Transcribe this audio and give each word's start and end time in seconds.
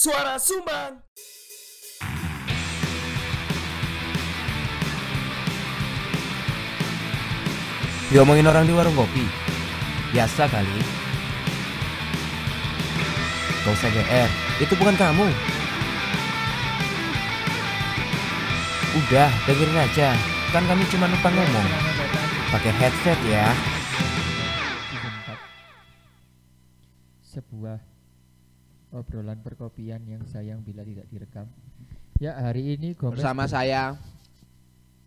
Suara 0.00 0.40
Sumbang. 0.40 0.96
Diomongin 8.08 8.48
orang 8.48 8.64
di 8.64 8.72
warung 8.72 8.96
kopi. 8.96 9.28
Biasa 10.16 10.48
kali. 10.48 10.80
Gak 13.60 13.76
usah 13.76 13.92
GR, 13.92 14.30
itu 14.64 14.72
bukan 14.80 14.96
kamu. 14.96 15.28
Udah, 19.04 19.28
dengerin 19.44 19.84
aja. 19.84 20.16
Kan 20.48 20.64
kami 20.64 20.88
cuma 20.88 21.12
numpang 21.12 21.36
ngomong. 21.36 21.68
Pakai 22.48 22.72
headset 22.72 23.20
ya. 23.28 23.52
Season 24.88 25.12
4. 25.28 25.36
Sebuah 27.36 27.89
obrolan 28.90 29.38
perkopian 29.38 30.02
yang 30.04 30.22
sayang 30.24 30.60
bila 30.60 30.82
tidak 30.82 31.06
direkam. 31.06 31.46
Ya 32.18 32.36
hari 32.36 32.74
ini 32.74 32.92
Gomez 32.92 33.16
bersama 33.16 33.44
ber- 33.44 33.52
saya 33.52 33.82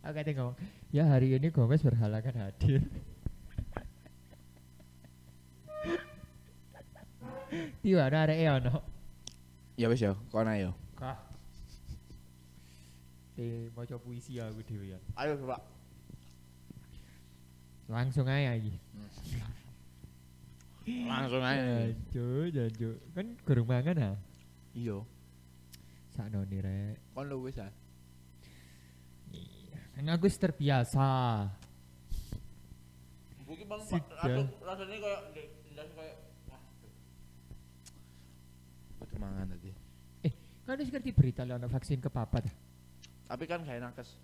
Oke, 0.04 0.20
teh 0.20 0.34
ngomong. 0.34 0.56
Ya 0.90 1.06
hari 1.06 1.32
ini 1.32 1.48
Gomez 1.48 1.80
berhalangan 1.80 2.36
hadir. 2.42 2.84
Tiba 7.84 8.02
ada 8.04 8.26
arek 8.26 8.40
ono. 8.50 8.82
ya 9.74 9.90
wis 9.90 10.02
ya 10.02 10.14
kono 10.30 10.50
ayo 10.50 10.72
Kah. 10.94 11.18
Di 13.34 13.70
maca 13.74 13.98
puisi 13.98 14.38
aku 14.38 14.62
dhewe 14.62 14.94
ya. 14.94 15.00
ayo 15.18 15.34
coba 15.38 15.58
Langsung 17.90 18.26
aja 18.26 18.56
iki. 18.56 18.74
Langsung 20.84 21.40
aja 21.40 21.88
Janjo, 21.88 22.28
janjo. 22.50 22.90
Kan 23.12 23.26
gurung 23.42 23.68
mangan 23.68 23.96
ha. 23.98 24.12
iya 24.74 25.00
Sakno 26.10 26.44
nih 26.44 26.60
rek. 26.60 26.96
kon 27.12 27.26
lu 27.26 27.42
wis 27.42 27.58
ah 27.58 27.72
Kan 29.94 30.10
aku 30.10 30.26
wis 30.26 30.36
terbiasa. 30.36 31.08
mungkin 33.44 33.66
bang 33.68 33.82
Sudah. 33.86 34.46
rasanya 34.66 34.98
kayak 34.98 35.22
ndas 35.70 35.90
kayak 35.94 36.16
Kudu 38.98 39.16
mangan 39.18 39.46
tadi. 39.50 39.72
Kan 40.64 40.80
wis 40.80 40.90
ngerti 40.90 41.12
berita 41.12 41.44
lah 41.44 41.60
ono 41.60 41.68
vaksin 41.68 42.00
kepapat. 42.00 42.48
Tapi 43.28 43.44
kan 43.46 43.62
gak 43.62 43.78
nakes. 43.80 44.16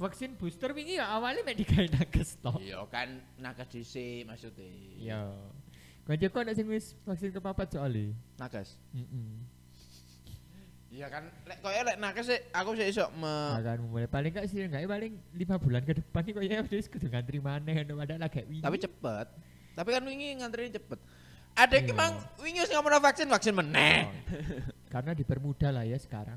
Vaksin 0.00 0.34
booster 0.34 0.72
wingi 0.72 0.98
ya 0.98 1.06
awalnya 1.14 1.44
mek 1.46 1.56
digawe 1.62 1.86
nakes 1.92 2.40
to. 2.40 2.52
Iya 2.58 2.82
kan 2.90 3.20
nakes 3.38 3.68
dhisik 3.70 4.26
maksudnya. 4.26 4.66
Iya. 4.98 5.22
Kancaku 6.02 6.36
ana 6.42 6.52
sing 6.56 6.66
wis 6.66 6.98
vaksin 7.06 7.30
kepapat 7.30 7.78
soalnya. 7.78 8.10
Nakes. 8.40 8.74
Heeh. 8.90 9.30
Iya 10.92 11.08
kan 11.08 11.24
lek 11.48 11.64
koyo 11.64 11.80
lek 11.88 11.96
nakes 11.96 12.28
sih 12.28 12.40
aku 12.52 12.76
sih 12.76 12.84
iso 12.92 13.08
me 13.16 13.56
Akan 13.56 13.88
mulai 13.88 14.04
paling 14.04 14.28
gak 14.28 14.44
sih 14.44 14.60
enggak 14.60 14.84
paling 14.84 15.16
5 15.32 15.64
bulan 15.64 15.80
ke 15.88 15.96
depan 15.96 16.20
nih 16.20 16.32
kayaknya 16.36 16.58
wis 16.68 16.84
kudu 16.84 17.08
ngantri 17.08 17.40
maneh 17.40 17.80
ono 17.80 17.96
padahal 17.96 18.20
lagi 18.20 18.44
wingi. 18.44 18.60
tapi 18.60 18.76
cepet. 18.76 19.26
Tapi 19.72 19.88
kan 19.88 20.02
wingi 20.04 20.28
ngantri 20.36 20.68
cepet. 20.68 21.00
Ada 21.56 21.80
Iya. 21.80 21.86
ki 21.88 21.92
mang 21.96 22.12
wingi 22.44 22.60
wis 22.60 22.72
ngomong 22.76 23.00
vaksin 23.00 23.28
vaksin 23.32 23.54
meneh. 23.56 24.04
Karena 24.92 25.16
dipermudah 25.16 25.72
lah 25.72 25.84
ya 25.88 25.96
sekarang. 25.96 26.36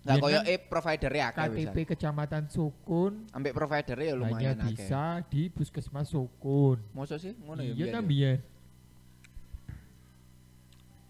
Lah 0.00 0.16
Biyen 0.16 0.22
koyo 0.24 0.40
kan 0.40 0.48
e 0.48 0.54
provider 0.56 1.12
ya 1.12 1.28
KTP. 1.28 1.76
Kecamatan 1.92 2.48
Sukun 2.48 3.28
Ambek 3.36 3.52
provider 3.52 3.96
ya 4.00 4.16
hanya 4.16 4.20
lumayan 4.24 4.56
akeh. 4.56 4.72
bisa 4.72 5.20
di 5.28 5.52
puskesmas 5.52 6.08
Sukun. 6.08 6.80
Mosok 6.96 7.18
sih 7.20 7.36
ngono 7.36 7.60
ya. 7.60 7.72
Iya 7.76 7.86
ta 7.92 8.00
ya? 8.00 8.08
biyen. 8.08 8.38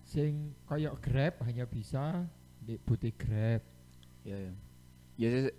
Sing 0.02 0.32
koyok 0.66 0.98
Grab 0.98 1.34
hanya 1.47 1.70
bisa 1.70 2.27
di 2.58 2.74
butik 2.82 3.14
Grab. 3.14 3.62
Iya 4.27 4.50
ya. 4.50 4.52
Ya 5.22 5.28
sih. 5.30 5.54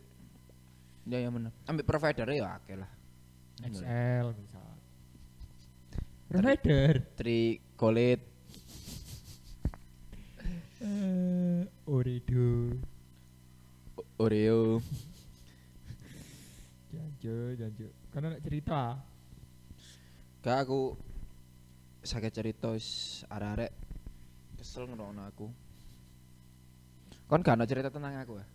Ya 1.08 1.18
ya 1.24 1.30
bener. 1.32 1.56
Ambek 1.72 1.88
provider 1.88 2.28
ya 2.28 2.60
akeh 2.60 2.76
lah. 2.76 2.92
XL 3.64 4.36
misal. 4.36 4.68
Provider. 6.28 6.94
Tri 7.16 7.64
Golit 7.80 8.22
Eh, 10.82 11.62
Orido. 11.86 12.74
Oreo. 14.22 14.78
Janjo, 16.94 17.38
janjo. 17.58 17.88
Karena 18.14 18.38
nak 18.38 18.42
cerita. 18.46 18.82
Gak 20.46 20.58
aku 20.62 20.94
sakit 22.06 22.32
cerita 22.34 22.74
arek-arek 23.34 23.72
kesel 24.62 24.86
ngerono 24.86 25.26
aku. 25.26 25.50
Kon 27.26 27.42
gak 27.42 27.58
ono 27.58 27.66
cerita 27.66 27.90
tentang 27.90 28.14
aku 28.22 28.38
ya? 28.38 28.46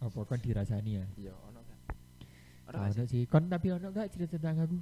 Apa 0.00 0.20
kan 0.24 0.40
dirasani 0.40 0.92
ya? 0.96 1.06
Iya, 1.20 1.34
ono 1.36 1.60
kan. 1.60 1.78
Ono 2.72 2.88
sih? 2.88 3.04
sih. 3.04 3.22
Kon 3.28 3.52
tapi 3.52 3.68
ono 3.68 3.92
gak 3.92 4.16
cerita 4.16 4.40
tentang 4.40 4.64
aku? 4.64 4.76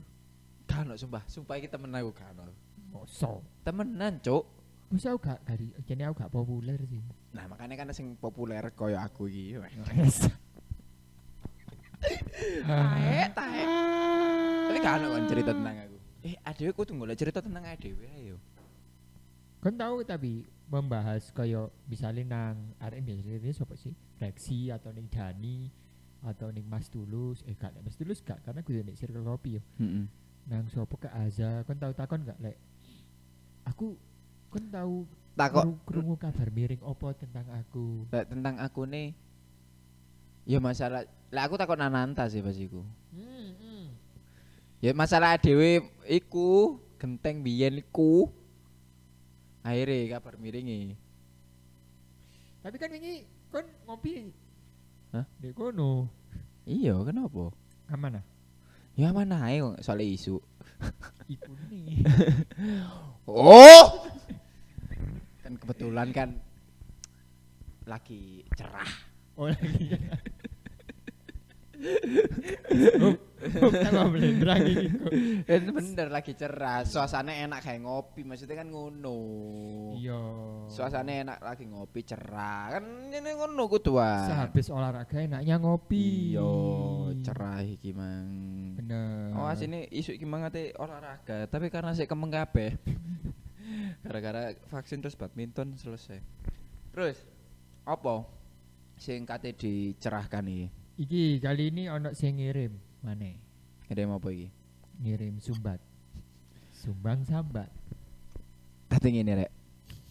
Gak 0.70 0.86
ono 0.86 0.94
sumpah, 0.94 1.22
sumpah 1.26 1.58
iki 1.58 1.66
temen 1.66 1.90
aku 1.90 2.14
gak 2.14 2.30
ono. 2.38 2.54
Moso. 2.94 3.42
Temenan, 3.66 4.22
Cuk. 4.22 4.61
Masa 4.92 5.16
aku 5.16 5.24
gak 5.24 5.40
dari 5.48 5.72
jadi 5.88 6.04
aku 6.04 6.20
gak 6.20 6.32
populer 6.32 6.76
sih. 6.84 7.00
Nah, 7.32 7.48
makanya 7.48 7.80
kan 7.80 7.88
sing 7.96 8.12
populer 8.20 8.60
koyo 8.76 9.00
aku 9.00 9.24
iki. 9.24 9.56
weh. 9.56 9.72
Tae, 12.02 13.30
tae. 13.30 13.62
Tapi 14.68 14.78
gak 14.82 14.94
ono 15.00 15.06
kan 15.14 15.24
cerita 15.30 15.50
tentang 15.54 15.76
aku. 15.78 15.96
Eh, 16.22 16.34
adewe 16.42 16.70
kudu 16.74 16.92
golek 16.94 17.16
cerita 17.16 17.38
tentang 17.40 17.64
adewe 17.64 18.06
ayo. 18.20 18.36
Kon 19.62 19.78
tahu 19.78 20.02
tapi 20.02 20.42
membahas 20.66 21.30
kayak 21.30 21.70
misalnya 21.86 22.22
nang 22.26 22.56
arek 22.82 23.00
biasanya 23.00 23.38
ini 23.38 23.54
siapa 23.54 23.78
sih? 23.78 23.94
Rexi 24.18 24.70
atau 24.70 24.90
ning 24.90 25.06
Dani 25.06 25.70
atau 26.22 26.50
ning 26.50 26.66
Mas 26.66 26.86
Tulus 26.86 27.42
eh 27.46 27.54
gak 27.54 27.74
nek 27.74 27.82
Mas 27.82 27.98
Tulus 27.98 28.22
gak 28.22 28.42
karena 28.42 28.62
gue 28.62 28.78
nek 28.78 28.94
circle 28.94 29.26
kopi 29.26 29.58
yo 29.58 29.62
Heeh. 29.82 30.06
nang 30.46 30.70
siapa 30.70 30.94
ke 30.94 31.10
Aza 31.10 31.66
kon 31.66 31.78
tahu 31.78 31.90
takon 31.94 32.22
gak 32.22 32.38
lek 32.38 32.54
aku 33.66 33.98
kon 34.52 34.64
tahu 34.68 34.96
Takok 35.32 35.64
krungu- 35.88 36.20
kabar 36.20 36.52
miring 36.52 36.84
opo 36.84 37.08
tentang 37.16 37.48
aku 37.48 38.04
lek 38.12 38.28
tentang 38.28 38.60
aku 38.60 38.84
nih. 38.84 39.16
Ya 40.44 40.60
masalah, 40.60 41.08
lek 41.32 41.42
aku 41.48 41.56
takut 41.56 41.80
nananta 41.80 42.28
sih 42.28 42.44
pas 42.44 42.52
iku. 42.52 42.84
hmm, 43.16 43.48
hmm. 43.56 43.84
Ya 44.84 44.92
masalah 44.92 45.40
dhewe 45.40 45.80
iku 46.04 46.76
genteng 47.00 47.40
biyen 47.40 47.80
iku. 47.80 48.28
Akhirnya 49.64 50.20
kabar 50.20 50.36
miringi. 50.36 50.98
tapi 52.62 52.76
kan 52.78 52.94
ini 52.94 53.26
kon 53.50 53.66
ngopi 53.88 54.30
Hah? 55.10 55.26
di 55.42 55.50
kono 55.50 56.06
Iya, 56.62 56.94
kenapa? 57.02 57.50
aman 57.90 58.22
ah 58.22 58.24
Ya 58.94 59.10
mana 59.10 59.42
ae 59.50 59.58
kok 59.58 59.82
soal 59.82 59.98
isu. 60.04 60.38
iku 61.26 61.50
nih 61.66 62.06
Oh. 63.26 63.82
Kan 65.52 65.60
kebetulan 65.60 66.08
kan 66.16 66.28
lagi 67.84 68.40
cerah. 68.56 68.88
oh 69.36 69.52
lagi 69.52 69.92
oh, 73.02 73.14
oh, 73.58 73.72
tambah 73.74 74.06
blendrang 74.14 74.62
ini 74.64 74.86
kok 74.86 75.12
Kan 75.50 75.62
bener 75.74 76.08
lagi 76.08 76.32
cerah. 76.38 76.86
Suasana 76.86 77.34
enak 77.34 77.60
kayak 77.64 77.82
ngopi, 77.82 78.22
maksudnya 78.22 78.62
kan 78.62 78.68
ngono. 78.70 79.18
iya 79.98 80.22
Suasana 80.70 81.10
enak 81.26 81.38
lagi 81.42 81.64
ngopi 81.66 82.00
cerah. 82.06 82.78
Kan 82.78 83.10
ini 83.10 83.30
ngono 83.34 83.66
kudu 83.66 83.98
wae. 83.98 84.30
sehabis 84.30 84.70
olahraga 84.70 85.18
enaknya 85.20 85.58
ngopi 85.58 86.38
Iya, 86.38 86.54
cerah 87.26 87.60
iki 87.66 87.90
mang. 87.92 88.30
bener 88.78 89.34
Oh, 89.34 89.50
asine 89.50 89.90
isu 89.90 90.14
iki 90.14 90.24
mang 90.24 90.46
olahraga, 90.78 91.50
tapi 91.50 91.66
karena 91.68 91.92
sik 91.92 92.08
kemeng 92.08 92.30
kabeh. 92.30 92.78
Gara-gara 94.12 94.52
vaksin 94.68 95.00
terus 95.00 95.16
badminton 95.16 95.72
selesai. 95.80 96.20
Terus 96.92 97.16
apa 97.88 98.28
sing 99.00 99.24
kate 99.24 99.56
dicerahkan 99.56 100.44
iki? 100.52 100.68
iki 101.00 101.40
kali 101.40 101.72
ini 101.72 101.88
ono 101.88 102.12
sing 102.12 102.36
ngirim 102.36 102.76
mana 103.00 103.32
Ngirim 103.88 104.12
apa 104.12 104.28
iki? 104.28 104.52
ngirim 105.00 105.40
sumbat 105.40 105.80
sumbang 106.76 107.24
sambat 107.24 107.72
Dadi 108.92 109.08
ngene 109.16 109.32
rek. 109.32 109.50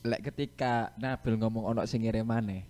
Lek 0.02 0.22
ketika 0.34 0.90
Nabil 0.98 1.38
ngomong 1.38 1.70
ono 1.70 1.86
sing 1.86 2.02
ngirim 2.02 2.26
maneh. 2.26 2.66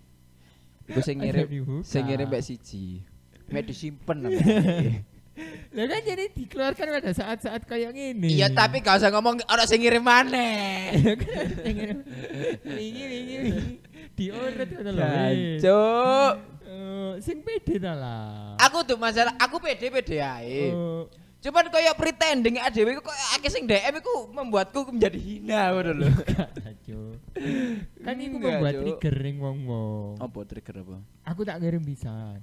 Iku 0.84 1.00
sing 1.00 1.16
ngirim 1.16 1.48
sing 1.80 2.12
ngirim 2.12 2.28
mbek 2.28 2.44
siji. 2.44 3.00
Mek 3.48 3.72
disimpen 3.72 4.20
namanya. 4.28 5.00
Lah 5.76 5.84
kan 5.88 6.00
jadi 6.04 6.24
dikeluarkan 6.30 6.86
pada 7.00 7.10
saat-saat 7.10 7.64
kayak 7.64 7.96
gini. 7.96 8.36
Iya, 8.36 8.52
tapi 8.52 8.84
gak 8.84 9.00
usah 9.00 9.08
ngomong 9.08 9.40
ono 9.40 9.64
sing 9.64 9.80
ngirim 9.80 10.04
maneh. 10.04 10.92
Wingi 12.64 13.04
wingi 13.08 13.36
wingi. 13.40 13.74
Diurut 14.12 14.68
ngono 14.68 14.90
lho. 14.92 15.02
Jancuk. 15.02 16.34
Eh, 16.62 17.12
sing 17.20 17.40
pede 17.40 17.80
ta 17.80 17.92
lah. 17.96 18.56
Aku 18.60 18.84
tuh 18.84 19.00
masalah 19.00 19.32
aku 19.40 19.56
pede-pede 19.60 20.20
ae. 20.20 20.72
Eh, 20.72 21.02
Cuman 21.42 21.66
kayak 21.74 21.98
pretending 21.98 22.54
adewe 22.62 23.02
koyo 23.02 23.18
akeh 23.34 23.50
sing 23.50 23.66
DM 23.66 23.98
iku 23.98 24.30
membuatku 24.30 24.94
menjadi 24.94 25.18
hina 25.18 25.74
ngono 25.74 25.90
lho. 26.04 26.08
Cuk. 26.86 27.18
Kan 27.98 28.14
iku 28.22 28.36
membuat 28.38 28.72
Cuk. 28.78 29.02
trigger 29.02 29.16
ning 29.26 29.36
wong-wong. 29.42 30.22
Apa 30.22 30.38
trigger 30.46 30.86
apa? 30.86 30.98
Aku 31.26 31.42
tak 31.42 31.58
ngirim 31.58 31.82
pisan. 31.82 32.38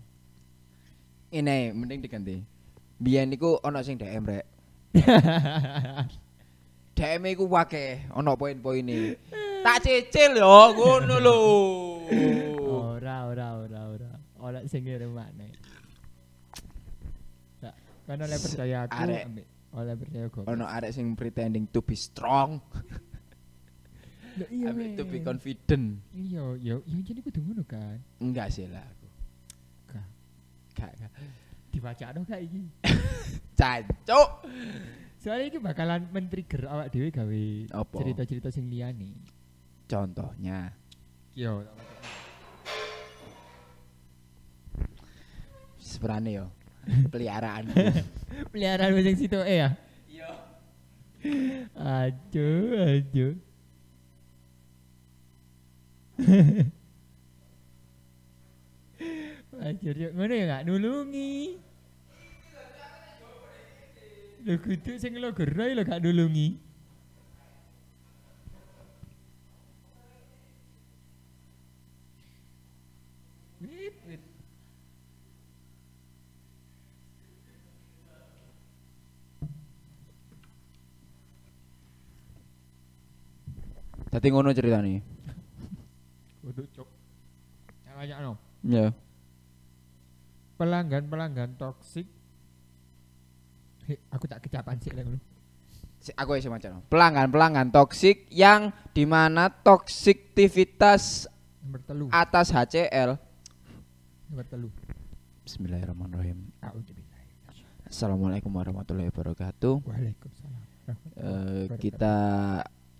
Ini 1.31 1.72
mending 1.72 2.01
diganti. 2.04 2.58
Biyen 3.00 3.31
niku 3.31 3.56
ono 3.63 3.80
sing 3.80 3.96
DM 3.96 4.24
rek. 4.28 4.46
DM 7.00 7.24
iku 7.31 7.48
akeh, 7.48 8.12
ono 8.12 8.36
poin-poine. 8.36 9.16
Tak 9.63 9.88
cicil 9.88 10.36
yo 10.36 10.75
ngono 10.75 11.16
lho. 11.24 11.38
Ora, 12.60 13.31
ora, 13.31 13.48
ora, 13.56 13.81
ora. 13.88 14.12
Ora 14.40 14.60
sing 14.68 14.84
ngirim 14.84 15.16
maneh. 15.16 15.51
Tak, 17.63 17.75
kan 18.04 18.19
oleh 18.19 18.40
percaya 18.40 18.78
aku 18.84 19.00
Arek. 19.00 19.24
oleh 19.80 19.96
percaya 19.96 20.25
kok. 20.28 20.44
Ono 20.51 20.66
arek 20.68 20.92
sing 20.92 21.16
pretending 21.16 21.72
to 21.72 21.80
be 21.80 21.96
strong, 21.96 22.60
iya. 24.51 24.75
to 25.00 25.07
be 25.07 25.24
confident. 25.24 26.04
Iya, 26.12 26.44
iya, 26.60 26.75
iya 26.84 27.00
jadi 27.04 27.19
kudu 27.24 27.40
ngono 27.48 27.63
kan. 27.63 28.04
Enggak 28.19 28.51
sih 28.51 28.68
lah 28.68 28.84
aku. 28.84 29.07
Gak, 30.75 30.92
gak. 31.00 31.12
Dibaca 31.69 32.06
dong 32.13 32.25
kayak 32.25 32.44
iki. 32.50 32.62
Cancuk. 33.60 34.30
Soalnya 35.19 35.45
ini 35.51 35.57
bakalan 35.60 36.07
men-trigger 36.10 36.63
awak 36.71 36.95
dhewe 36.95 37.12
gawe 37.12 37.44
Apa? 37.75 37.95
cerita-cerita 38.00 38.50
sing 38.50 38.71
liyane. 38.71 39.19
Contohnya, 39.89 40.71
Yo, 41.36 41.63
sebenarnya 45.80 46.44
yo 46.44 46.45
peliharaan. 47.13 47.68
peliharaan 48.54 48.95
sing 49.04 49.18
situ 49.18 49.39
eh 49.44 49.57
ya. 49.65 49.69
Iya. 50.07 50.30
Aduh, 51.75 52.75
aduh. 52.80 53.33
Ajar 59.69 59.94
yuk, 59.94 60.12
ngono 60.18 60.33
ya 60.33 60.45
gak 60.50 60.66
nulungi. 60.66 61.62
Lho 64.42 64.54
kudu 64.66 64.98
sing 64.98 65.13
lo 65.21 65.30
gerai 65.30 65.77
lo 65.77 65.86
gak 65.86 66.01
nulungi. 66.01 66.57
Wip, 73.62 73.95
wip. 74.10 74.21
Tadi 84.10 84.27
ngono 84.33 84.50
ceritanya. 84.50 84.98
Kudu 86.42 86.65
cok. 86.74 86.89
Yang 88.01 88.22
no. 88.25 88.33
Ya. 88.65 88.89
Pelanggan-pelanggan 90.59 91.56
toksik. 91.56 92.03
Aku 94.11 94.27
tak 94.27 94.44
kecapan 94.44 94.75
sih. 94.77 94.91
Si- 96.00 96.15
Aku 96.15 96.35
ya 96.35 96.44
semacam 96.44 96.83
pelanggan-pelanggan 96.85 97.71
toksik 97.71 98.27
yang 98.29 98.69
di 98.91 99.07
mana 99.07 99.47
toksiktivitas 99.50 101.31
Nomor 101.63 101.79
telu. 101.88 102.06
atas 102.11 102.51
HCL. 102.51 103.15
Nomor 104.27 104.45
telu. 104.45 104.69
Bismillahirrahmanirrahim. 105.47 106.51
Assalamualaikum 107.89 108.51
warahmatullahi 108.53 109.09
wabarakatuh. 109.09 109.81
Waalaikumsalam. 109.81 110.62
Eh, 111.17 111.65
kita 111.79 112.15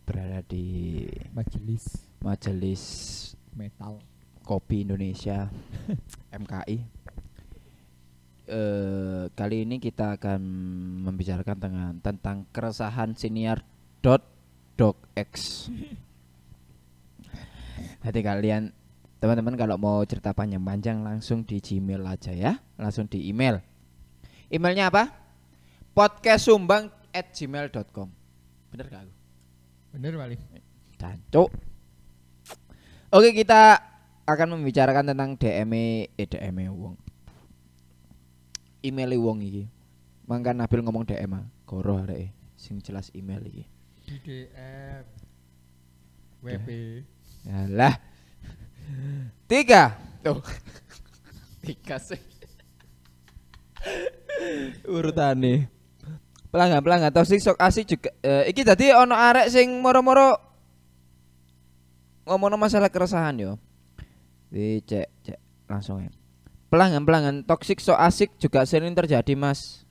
berada 0.07 0.41
di 0.47 1.05
majelis 1.35 2.07
Majelis 2.19 2.83
metal. 3.53 4.01
Kopi 4.41 4.81
Indonesia 4.81 5.45
MKI. 6.33 6.99
Eh, 8.50 9.30
kali 9.38 9.62
ini 9.62 9.78
kita 9.78 10.18
akan 10.18 10.42
membicarakan 11.06 11.57
tentang 11.62 11.96
tentang 12.01 12.38
keresahan 12.50 13.13
senior 13.13 13.62
dot 14.01 14.25
dog 14.74 14.98
X. 15.13 15.69
Nanti 18.01 18.19
kalian 18.25 18.74
teman-teman 19.22 19.54
kalau 19.54 19.78
mau 19.78 20.01
cerita 20.01 20.34
panjang-panjang 20.34 20.98
langsung 21.06 21.46
di 21.46 21.62
Gmail 21.62 22.01
aja 22.10 22.34
ya, 22.34 22.57
langsung 22.74 23.06
di 23.06 23.30
email. 23.30 23.62
Emailnya 24.50 24.90
apa? 24.90 25.13
Podcastsumbang 25.94 26.90
at 27.13 27.30
gmail.com 27.30 28.10
Bener 28.74 28.86
gak 28.90 29.06
aku? 29.06 29.13
Bener 29.94 30.18
paling. 30.18 30.42
Cancuk. 30.98 31.54
Oke, 33.13 33.30
kita 33.38 33.78
akan 34.25 34.57
membicarakan 34.57 35.13
tentang 35.13 35.38
DM 35.38 35.74
eh 36.18 36.25
DM 36.25 36.66
wong. 36.74 37.08
Email 38.79 39.19
wong 39.19 39.43
iki. 39.43 39.63
Mangkan 40.29 40.55
Nabil 40.55 40.79
ngomong 40.85 41.03
DM 41.03 41.33
ah. 41.35 41.45
Goro 41.65 41.99
areke 41.99 42.31
sing 42.59 42.83
jelas 42.83 43.07
email 43.15 43.39
iki. 43.47 43.63
Di 44.03 44.15
DM. 44.19 45.03
WP. 46.43 46.67
Yalah. 47.47 47.95
Tiga. 49.47 49.95
Tuh. 50.23 50.39
Tiga 51.63 51.95
sih. 51.99 52.19
Urutane. 54.87 55.71
Pelanggan-pelanggan 56.49 57.13
toxic 57.13 57.39
sok 57.45 57.61
asik 57.61 57.85
juga 57.85 58.09
eh, 58.25 58.49
iki 58.49 58.65
tadi 58.65 58.89
ono 58.89 59.13
arek 59.13 59.53
sing 59.53 59.69
moro-moro 59.85 60.33
ngomong 62.25 62.57
masalah 62.57 62.89
keresahan 62.89 63.37
yo. 63.37 63.53
Di 64.49 64.81
cek 64.81 65.07
cek 65.21 65.39
langsung 65.69 66.01
ya. 66.01 66.09
Pelanggan-pelanggan 66.69 67.50
toksik 67.50 67.81
so 67.81 67.98
asik 67.98 68.38
juga 68.38 68.66
sering 68.66 68.94
terjadi 68.94 69.33
mas. 69.33 69.86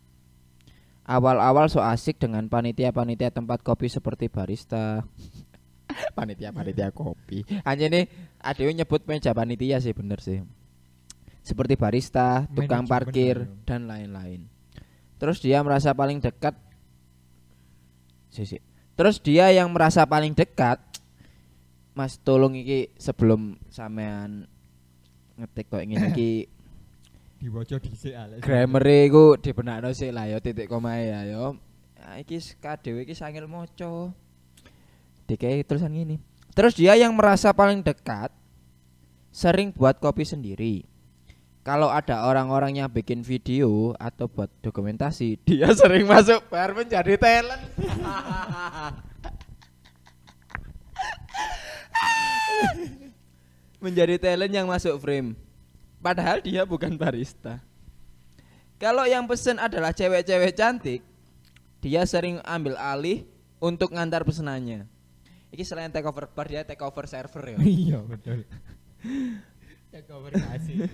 Awal-awal 1.09 1.67
so 1.73 1.83
asik 1.83 2.21
dengan 2.23 2.47
panitia-panitia 2.47 3.35
tempat 3.35 3.67
kopi 3.67 3.91
seperti 3.91 4.31
barista. 4.31 5.03
panitia-panitia 6.19 6.95
kopi. 6.95 7.43
Hanya 7.67 7.91
nih 7.91 8.05
adewe 8.39 8.71
nyebut 8.71 9.03
meja 9.11 9.35
panitia 9.35 9.83
sih 9.83 9.91
bener 9.97 10.23
sih. 10.23 10.45
Seperti 11.43 11.81
barista, 11.81 12.45
tukang 12.53 12.85
Manajemen 12.85 12.93
parkir 12.93 13.37
yo. 13.49 13.53
dan 13.65 13.89
lain-lain. 13.89 14.47
Terus 15.17 15.41
dia 15.43 15.65
merasa 15.65 15.97
paling 15.97 16.21
dekat. 16.21 16.55
Sisi. 18.29 18.61
Terus 18.95 19.19
dia 19.19 19.49
yang 19.51 19.73
merasa 19.73 20.05
paling 20.05 20.37
dekat 20.37 20.79
Mas 21.99 22.15
tolong 22.23 22.55
iki 22.55 22.95
sebelum 22.95 23.59
sampean 23.75 24.47
ngetik 25.35 25.67
kok 25.67 25.83
ingin 25.83 26.07
iki 26.15 26.47
Diwaca 27.39 27.79
dhisik 27.79 28.19
ale. 28.19 28.43
grammar 28.43 28.83
iku 28.83 29.39
dibenakno 29.39 29.95
sik 29.95 30.11
lah 30.11 30.27
ya 30.27 30.43
titik 30.43 30.67
komae 30.67 31.07
ya. 31.07 31.23
Nah, 31.99 32.15
iki 32.19 32.39
kadewe 32.59 33.07
iki 33.07 33.15
sangil 33.15 33.47
maca. 33.47 34.11
Dikai 35.31 35.63
tulisan 35.63 35.95
gini. 35.95 36.19
Terus 36.51 36.75
dia 36.75 36.99
yang 36.99 37.15
merasa 37.15 37.55
paling 37.55 37.87
dekat 37.87 38.35
sering 39.31 39.71
buat 39.71 40.03
kopi 40.03 40.27
sendiri. 40.27 40.83
Kalau 41.63 41.87
ada 41.93 42.25
orang-orang 42.27 42.83
yang 42.83 42.91
bikin 42.91 43.23
video 43.23 43.95
atau 44.03 44.27
buat 44.27 44.51
dokumentasi, 44.59 45.39
dia 45.47 45.71
sering 45.79 46.11
masuk 46.11 46.43
bar 46.51 46.75
menjadi 46.75 47.15
talent. 47.15 47.63
menjadi 53.85 54.19
talent 54.19 54.51
yang 54.51 54.67
masuk 54.67 54.99
frame. 54.99 55.39
Padahal 55.99 56.39
dia 56.43 56.63
bukan 56.63 56.95
barista. 56.95 57.59
Kalau 58.79 59.03
yang 59.03 59.27
pesen 59.27 59.59
adalah 59.59 59.91
cewek-cewek 59.91 60.55
cantik, 60.55 61.03
dia 61.83 62.07
sering 62.07 62.39
ambil 62.47 62.79
alih 62.79 63.27
untuk 63.59 63.91
ngantar 63.91 64.23
pesenannya. 64.23 64.87
Iki 65.51 65.65
selain 65.67 65.91
take 65.91 66.07
over 66.07 66.31
bar 66.31 66.47
dia 66.47 66.63
take 66.63 66.83
over 66.85 67.05
server 67.11 67.57
ya. 67.57 67.59
Iya 67.67 67.99
betul. 68.07 68.47
Ya 69.89 70.05
cover 70.05 70.37
kasih. 70.37 70.85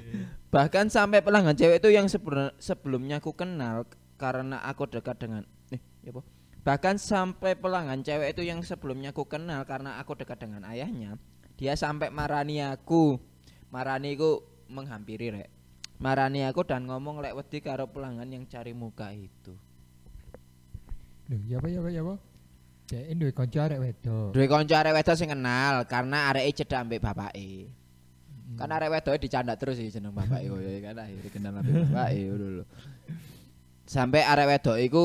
Bahkan 0.54 0.87
sampai 0.87 1.18
pelanggan 1.18 1.58
cewek 1.58 1.82
itu 1.82 1.90
yang 1.90 2.06
sebelum- 2.06 2.54
sebelumnya 2.62 3.18
aku 3.18 3.34
kenal 3.34 3.90
karena 4.14 4.62
aku 4.62 4.87
dekat 4.87 5.18
dengan 5.18 5.42
eh 5.75 5.82
ya 6.06 6.14
apa? 6.14 6.23
Bahkan 6.62 7.02
sampai 7.02 7.58
pelanggan 7.58 8.06
cewek 8.06 8.38
itu 8.38 8.46
yang 8.46 8.62
sebelumnya 8.62 9.11
aku 9.11 9.26
kenal 9.26 9.66
karena 9.66 9.99
aku 9.99 10.14
dekat 10.14 10.46
dengan 10.46 10.62
ayahnya, 10.70 11.18
dia 11.58 11.75
sampai 11.75 12.14
marani 12.14 12.62
aku. 12.62 13.18
Marani 13.75 14.14
ku 14.14 14.46
menghampiri 14.68 15.33
rek. 15.35 15.49
Marani 16.02 16.42
aku 16.44 16.66
dan 16.66 16.85
ngomong 16.90 17.23
lek 17.23 17.37
wedi 17.38 17.62
karo 17.62 17.87
pelanggan 17.87 18.28
yang 18.28 18.44
cari 18.50 18.75
muka 18.75 19.14
itu. 19.14 19.54
Loh, 21.30 21.40
ya 21.49 21.56
apa 21.62 21.68
ya 21.71 21.78
apa 21.80 21.88
ya 21.88 22.00
apa? 22.04 22.14
Dek 22.85 23.04
duwe 23.16 23.33
kanca 23.33 23.61
arek 23.64 23.80
wedok. 23.80 24.28
Duwe 24.37 24.47
kanca 24.50 24.75
arek 24.85 24.94
wedok 25.00 25.16
sing 25.16 25.28
kenal 25.33 25.75
karena 25.88 26.18
areke 26.28 26.50
cedak 26.61 26.85
ambek 26.85 27.00
bapake. 27.00 27.73
Mm. 27.73 28.56
Kan 28.61 28.68
arek 28.68 28.92
wedok 28.92 29.16
dicandak 29.16 29.56
terus 29.56 29.80
sih 29.80 29.88
jeneng 29.88 30.12
bapake 30.12 30.52
koyo 30.52 30.68
kan 30.85 31.00
akhirnya 31.00 31.30
kenal 31.33 31.52
ambek 31.56 31.75
bapake 31.88 32.21
lho. 32.28 32.64
sampai 33.85 34.25
arek 34.25 34.49
wedok 34.49 34.76
iku 34.80 35.04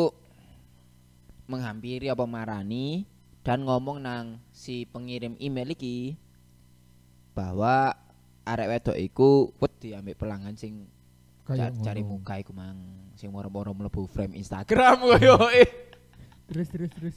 menghampiri 1.51 2.07
apa 2.07 2.23
marani 2.23 3.03
dan 3.43 3.63
ngomong 3.63 3.99
nang 3.99 4.39
si 4.51 4.87
pengirim 4.87 5.35
email 5.39 5.71
iki 5.71 6.15
bahwa 7.35 7.95
arek 8.49 8.67
wedok 8.69 8.97
iku 8.97 9.29
wedi 9.57 9.93
ambek 9.93 10.15
pelanggan 10.15 10.53
sing 10.53 10.85
Kayak 11.43 11.73
ca- 11.73 11.89
cari 11.89 12.01
muka 12.01 12.33
iku 12.37 12.53
mang 12.53 12.77
sing 13.13 13.29
moro-moro 13.29 13.73
mlebu 13.73 14.05
frame 14.05 14.35
Instagram 14.35 15.01
koyo. 15.05 15.37
Terus 16.45 16.67
terus 16.69 16.89
terus. 16.93 17.15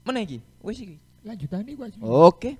Mana 0.00 0.20
iki? 0.20 0.40
Wis 0.60 0.80
iki. 0.80 0.96
Lanjutannya 1.20 1.72
gua 1.74 1.88
sih. 1.88 2.00
Oke. 2.00 2.50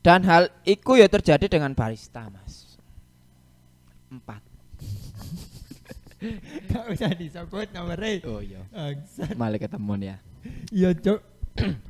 Dan 0.00 0.20
hal 0.24 0.48
itu 0.62 0.94
ya 0.94 1.06
terjadi 1.06 1.44
dengan 1.44 1.72
barista, 1.72 2.28
Mas. 2.28 2.76
Empat. 4.08 4.40
Gak 6.70 6.84
usah 6.86 7.10
disebut 7.12 7.66
nomornya. 7.72 8.20
Oh 8.28 8.40
iya. 8.40 8.60
Bangsat. 8.68 9.32
Malah 9.34 9.56
ketemuan 9.56 10.00
ya. 10.00 10.16
Iya, 10.70 10.92
Cuk. 10.92 11.18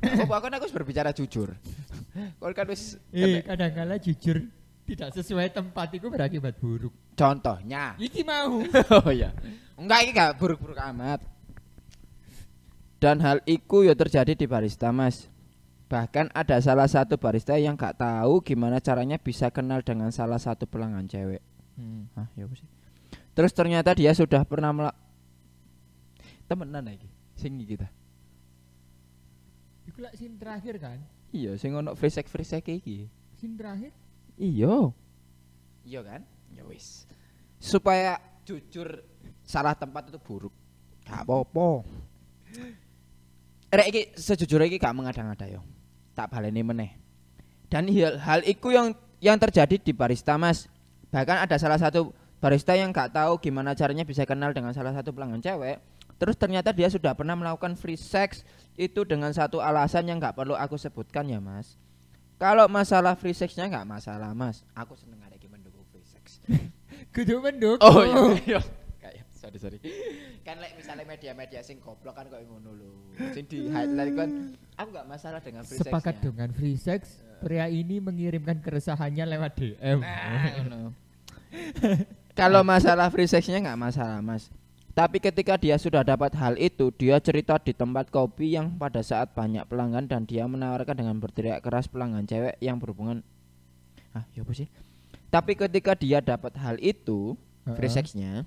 Aku 0.01 0.27
aku 0.27 0.45
aku 0.47 0.63
harus 0.67 0.73
berbicara 0.73 1.11
jujur. 1.11 1.55
Kalau 2.39 2.51
kan 2.51 2.67
wis 2.67 2.99
Eh, 3.11 3.39
kadang-kala 3.43 3.95
jujur 3.95 4.43
tidak 4.91 5.09
sesuai 5.15 5.47
tempat 5.55 5.87
itu 5.95 6.11
berakibat 6.11 6.59
buruk. 6.59 6.91
contohnya. 7.15 7.95
Iki 7.95 8.21
mau. 8.27 8.59
oh 8.99 9.11
iya. 9.11 9.31
Enggak 9.79 9.99
ini 10.03 10.11
gak 10.11 10.35
buruk-buruk 10.35 10.75
amat. 10.91 11.23
Dan 12.99 13.23
hal 13.23 13.39
itu 13.47 13.87
ya 13.87 13.95
terjadi 13.95 14.35
di 14.35 14.45
barista, 14.45 14.91
Mas. 14.91 15.31
Bahkan 15.87 16.35
ada 16.35 16.59
salah 16.59 16.85
satu 16.85 17.15
barista 17.15 17.55
yang 17.55 17.79
gak 17.79 18.03
tahu 18.03 18.43
gimana 18.43 18.83
caranya 18.83 19.15
bisa 19.15 19.47
kenal 19.49 19.79
dengan 19.81 20.11
salah 20.11 20.37
satu 20.37 20.67
pelanggan 20.67 21.07
cewek. 21.07 21.41
Hmm. 21.79 22.11
Hah, 22.13 22.27
ya 22.35 22.45
sih? 22.51 22.67
Terus 23.31 23.55
ternyata 23.55 23.95
dia 23.95 24.11
sudah 24.11 24.43
pernah 24.43 24.75
melak 24.75 24.95
temenan 26.51 26.83
lagi. 26.83 27.07
Sing 27.39 27.55
iki 27.57 27.79
kita. 27.79 27.87
Iku 29.87 30.03
lak 30.03 30.13
scene 30.19 30.35
terakhir 30.35 30.75
kan? 30.83 30.99
Iya, 31.31 31.55
sing 31.55 31.71
ono 31.71 31.95
sex 31.95 32.27
iki. 32.67 33.07
Scene 33.39 33.55
terakhir? 33.55 33.95
Iya. 34.41 34.89
Iya 35.85 36.01
kan? 36.01 36.21
Ya 36.49 36.65
wis. 36.65 37.05
Supaya 37.61 38.17
jujur 38.41 39.05
salah 39.45 39.77
tempat 39.77 40.09
itu 40.09 40.17
buruk. 40.17 40.53
Gak 41.05 41.21
apa-apa. 41.21 41.85
Rek 43.71 43.87
iki 43.93 44.01
sejujurnya 44.17 44.65
iki 44.65 44.81
gak 44.81 44.97
mengada-ngada 44.97 45.45
yo. 45.45 45.61
Tak 46.17 46.33
baleni 46.33 46.65
meneh. 46.65 46.97
Dan 47.69 47.87
hal, 47.93 48.17
hal 48.17 48.41
itu 48.43 48.73
yang 48.73 48.97
yang 49.21 49.37
terjadi 49.37 49.77
di 49.77 49.93
barista 49.93 50.35
Mas. 50.41 50.65
Bahkan 51.13 51.45
ada 51.45 51.55
salah 51.61 51.77
satu 51.77 52.09
barista 52.41 52.73
yang 52.73 52.89
gak 52.89 53.13
tahu 53.13 53.37
gimana 53.37 53.77
caranya 53.77 54.03
bisa 54.03 54.25
kenal 54.25 54.51
dengan 54.51 54.73
salah 54.73 54.91
satu 54.91 55.13
pelanggan 55.13 55.39
cewek. 55.39 55.77
Terus 56.21 56.37
ternyata 56.37 56.69
dia 56.69 56.85
sudah 56.85 57.17
pernah 57.17 57.33
melakukan 57.33 57.73
free 57.73 57.97
sex 57.97 58.45
itu 58.77 59.01
dengan 59.05 59.33
satu 59.33 59.57
alasan 59.57 60.05
yang 60.05 60.21
nggak 60.21 60.37
perlu 60.37 60.53
aku 60.53 60.77
sebutkan 60.77 61.25
ya 61.25 61.41
Mas. 61.41 61.80
Kalau 62.41 62.65
masalah 62.65 63.13
free 63.13 63.37
sexnya 63.37 63.69
nggak 63.69 63.85
masalah 63.85 64.33
Mas. 64.33 64.65
Aku 64.73 64.97
seneng 64.97 65.21
ada 65.21 65.37
yang 65.37 65.53
mendukung 65.53 65.85
free 65.93 66.01
sex. 66.01 66.41
Kudu 67.13 67.37
mendukung. 67.37 67.85
Oh 67.85 68.01
iya, 68.01 68.57
iya. 68.57 68.59
Kayak 68.97 69.29
sorry 69.29 69.61
sorry. 69.61 69.77
Kan 70.41 70.57
like 70.57 70.73
misalnya 70.73 71.05
media-media 71.05 71.61
sing 71.61 71.77
goblok 71.77 72.17
kan 72.17 72.25
kok 72.25 72.41
ngono 72.41 72.73
lho. 72.73 72.89
Sing 73.37 73.45
di 73.45 73.69
highlight 73.69 74.13
kan 74.17 74.29
aku 74.73 74.89
nggak 74.89 75.05
masalah 75.05 75.37
dengan 75.37 75.61
free 75.61 75.77
Sepakat 75.85 76.17
sexnya. 76.17 76.25
dengan 76.33 76.49
free 76.49 76.77
sex, 76.81 77.01
pria 77.45 77.69
ini 77.69 78.01
mengirimkan 78.01 78.57
keresahannya 78.57 79.25
lewat 79.37 79.51
DM. 79.61 80.01
Nah. 80.01 80.89
Kalau 82.33 82.65
masalah 82.65 83.13
free 83.13 83.29
sexnya 83.29 83.61
nggak 83.61 83.77
masalah 83.77 84.17
Mas. 84.25 84.49
Tapi 85.01 85.17
ketika 85.17 85.57
dia 85.57 85.81
sudah 85.81 86.05
dapat 86.05 86.29
hal 86.37 86.53
itu, 86.61 86.93
dia 86.93 87.17
cerita 87.17 87.57
di 87.57 87.73
tempat 87.73 88.13
kopi 88.13 88.53
yang 88.53 88.77
pada 88.77 89.01
saat 89.01 89.33
banyak 89.33 89.65
pelanggan 89.65 90.05
dan 90.05 90.29
dia 90.29 90.45
menawarkan 90.45 90.93
dengan 90.93 91.17
berteriak 91.17 91.65
keras 91.65 91.89
pelanggan 91.89 92.29
cewek 92.29 92.61
yang 92.61 92.77
berhubungan. 92.77 93.25
Ah, 94.13 94.29
ya 94.37 94.45
apa 94.45 94.53
sih? 94.53 94.69
Tapi 95.33 95.57
ketika 95.57 95.97
dia 95.97 96.21
dapat 96.21 96.53
hal 96.61 96.77
itu, 96.77 97.33
free 97.65 97.89
sexnya, 97.89 98.45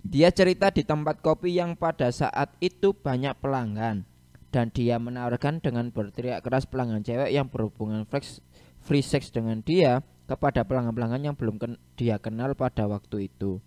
dia 0.00 0.32
cerita 0.32 0.72
di 0.72 0.88
tempat 0.88 1.20
kopi 1.20 1.52
yang 1.52 1.76
pada 1.76 2.08
saat 2.08 2.56
itu 2.64 2.96
banyak 2.96 3.36
pelanggan 3.44 4.08
dan 4.56 4.72
dia 4.72 4.96
menawarkan 4.96 5.60
dengan 5.60 5.92
berteriak 5.92 6.40
keras 6.40 6.64
pelanggan 6.64 7.04
cewek 7.04 7.28
yang 7.28 7.44
berhubungan 7.44 8.08
flex, 8.08 8.40
free 8.80 9.04
sex 9.04 9.28
dengan 9.28 9.60
dia 9.60 10.00
kepada 10.24 10.64
pelanggan-pelanggan 10.64 11.28
yang 11.28 11.36
belum 11.36 11.60
ken- 11.60 11.80
dia 11.92 12.16
kenal 12.16 12.56
pada 12.56 12.88
waktu 12.88 13.28
itu 13.28 13.60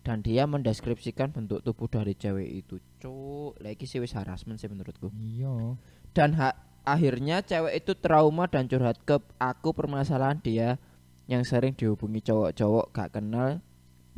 dan 0.00 0.24
dia 0.24 0.48
mendeskripsikan 0.48 1.28
bentuk 1.32 1.60
tubuh 1.60 1.86
dari 1.86 2.16
cewek 2.16 2.48
itu 2.64 2.80
cuk 2.98 3.60
lagi 3.60 3.84
sih 3.84 4.00
wis 4.00 4.16
harassment 4.16 4.56
sih 4.56 4.68
menurutku 4.68 5.12
Iya. 5.12 5.76
dan 6.16 6.32
ha- 6.40 6.56
akhirnya 6.88 7.44
cewek 7.44 7.84
itu 7.84 7.92
trauma 7.96 8.48
dan 8.48 8.64
curhat 8.64 8.96
ke 9.04 9.20
aku 9.36 9.76
permasalahan 9.76 10.40
dia 10.40 10.80
yang 11.28 11.44
sering 11.44 11.76
dihubungi 11.76 12.24
cowok-cowok 12.24 12.84
gak 12.96 13.20
kenal 13.20 13.60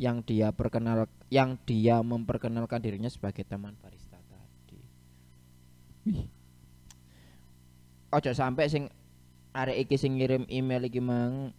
yang 0.01 0.25
dia 0.25 0.49
perkenal 0.49 1.05
yang 1.29 1.59
dia 1.67 2.01
memperkenalkan 2.01 2.81
dirinya 2.81 3.11
sebagai 3.11 3.45
teman 3.45 3.77
barista 3.77 4.17
tadi. 4.25 4.81
Wih. 6.09 6.25
Ojo 8.09 8.31
sampai 8.33 8.65
sing 8.69 8.89
arek 9.53 9.85
iki 9.85 9.95
sing 10.01 10.17
ngirim 10.17 10.49
email 10.49 10.81
iki 10.89 10.97
mang 10.97 11.53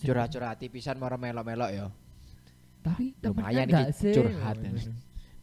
curhat-curhati 0.00 0.72
pisan 0.72 0.96
moro 0.96 1.20
melok-melok 1.20 1.70
ya. 1.72 1.86
Tapi 2.82 3.14
Lumayan 3.20 3.68
iki 3.68 3.74
gak 3.74 3.90
sih? 3.94 4.14
curhat. 4.14 4.56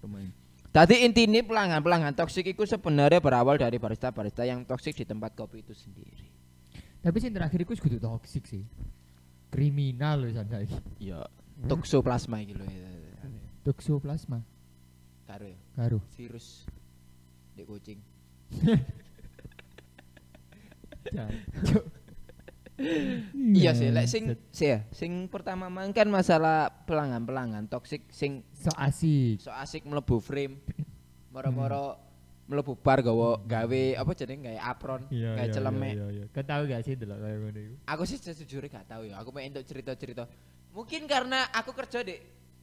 Lumayan. 0.02 0.32
Tadi 0.76 1.08
intinya 1.08 1.40
pelanggan-pelanggan 1.40 2.20
toksik 2.20 2.52
itu 2.52 2.68
sebenarnya 2.68 3.24
berawal 3.24 3.56
dari 3.56 3.80
barista-barista 3.80 4.44
yang 4.44 4.68
toksik 4.68 4.92
di 4.92 5.08
tempat 5.08 5.32
kopi 5.32 5.64
itu 5.64 5.72
sendiri. 5.72 6.28
Tapi 7.00 7.16
sing 7.24 7.32
terakhir 7.32 7.64
iku 7.64 7.80
kudu 7.80 7.96
toksik 7.96 8.44
sih. 8.44 8.68
Kriminal 9.48 10.28
loh 10.28 10.36
san 10.36 10.52
saiki. 10.52 10.76
Ya, 11.00 11.24
toksoplasma 11.72 12.44
iki 12.44 12.60
lho. 12.60 12.68
Toxoplasma 13.64 14.44
Karo 15.26 15.48
ya, 15.48 15.58
karo. 15.74 15.98
virus 16.20 16.68
di 17.56 17.64
kucing. 17.64 17.98
Iya 23.60 23.72
sih, 23.72 23.88
lek 23.88 24.08
sing 24.12 24.36
sih 24.52 24.68
ya, 24.76 24.80
sing 24.92 25.32
pertama 25.32 25.72
mang 25.72 25.96
kan 25.96 26.12
masalah 26.12 26.68
pelanggan-pelanggan 26.84 27.72
toksik 27.72 28.04
sing 28.12 28.44
so 28.52 28.68
asik. 28.76 29.40
so 29.40 29.52
asik 29.56 29.88
mlebu 29.88 30.20
frame. 30.20 30.60
Moro-moro 31.32 32.00
mlebu 32.46 32.78
bar 32.78 33.02
gawe 33.02 33.42
gawe 33.42 33.84
apa 33.98 34.12
jeneng 34.14 34.52
gawe 34.52 34.60
apron, 34.60 35.02
gawe 35.08 35.48
celemek. 35.50 35.94
Iya 35.96 36.08
iya. 36.12 36.26
Kau 36.30 36.44
tahu 36.44 36.62
gak 36.68 36.82
sih 36.86 36.94
delok 37.00 37.18
kayak 37.20 37.38
ngono 37.42 37.60
iku? 37.60 37.76
Aku 37.90 38.04
sih 38.06 38.18
sejujurnya 38.22 38.70
gak 38.70 38.88
tahu 38.92 39.04
ya. 39.10 39.16
Aku 39.24 39.30
pengen 39.34 39.58
untuk 39.58 39.66
cerita-cerita. 39.66 40.24
Mungkin 40.76 41.08
karena 41.08 41.48
aku 41.56 41.72
kerja 41.72 42.04
di 42.04 42.16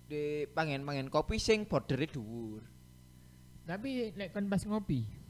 di 0.06 0.44
pangen-pangen 0.44 1.08
kopi 1.08 1.40
sing 1.40 1.64
bordernya 1.64 2.08
dhuwur. 2.12 2.62
Tapi 3.64 4.12
lek 4.12 4.30
kon 4.36 4.46
pas 4.46 4.62
ngopi. 4.68 5.21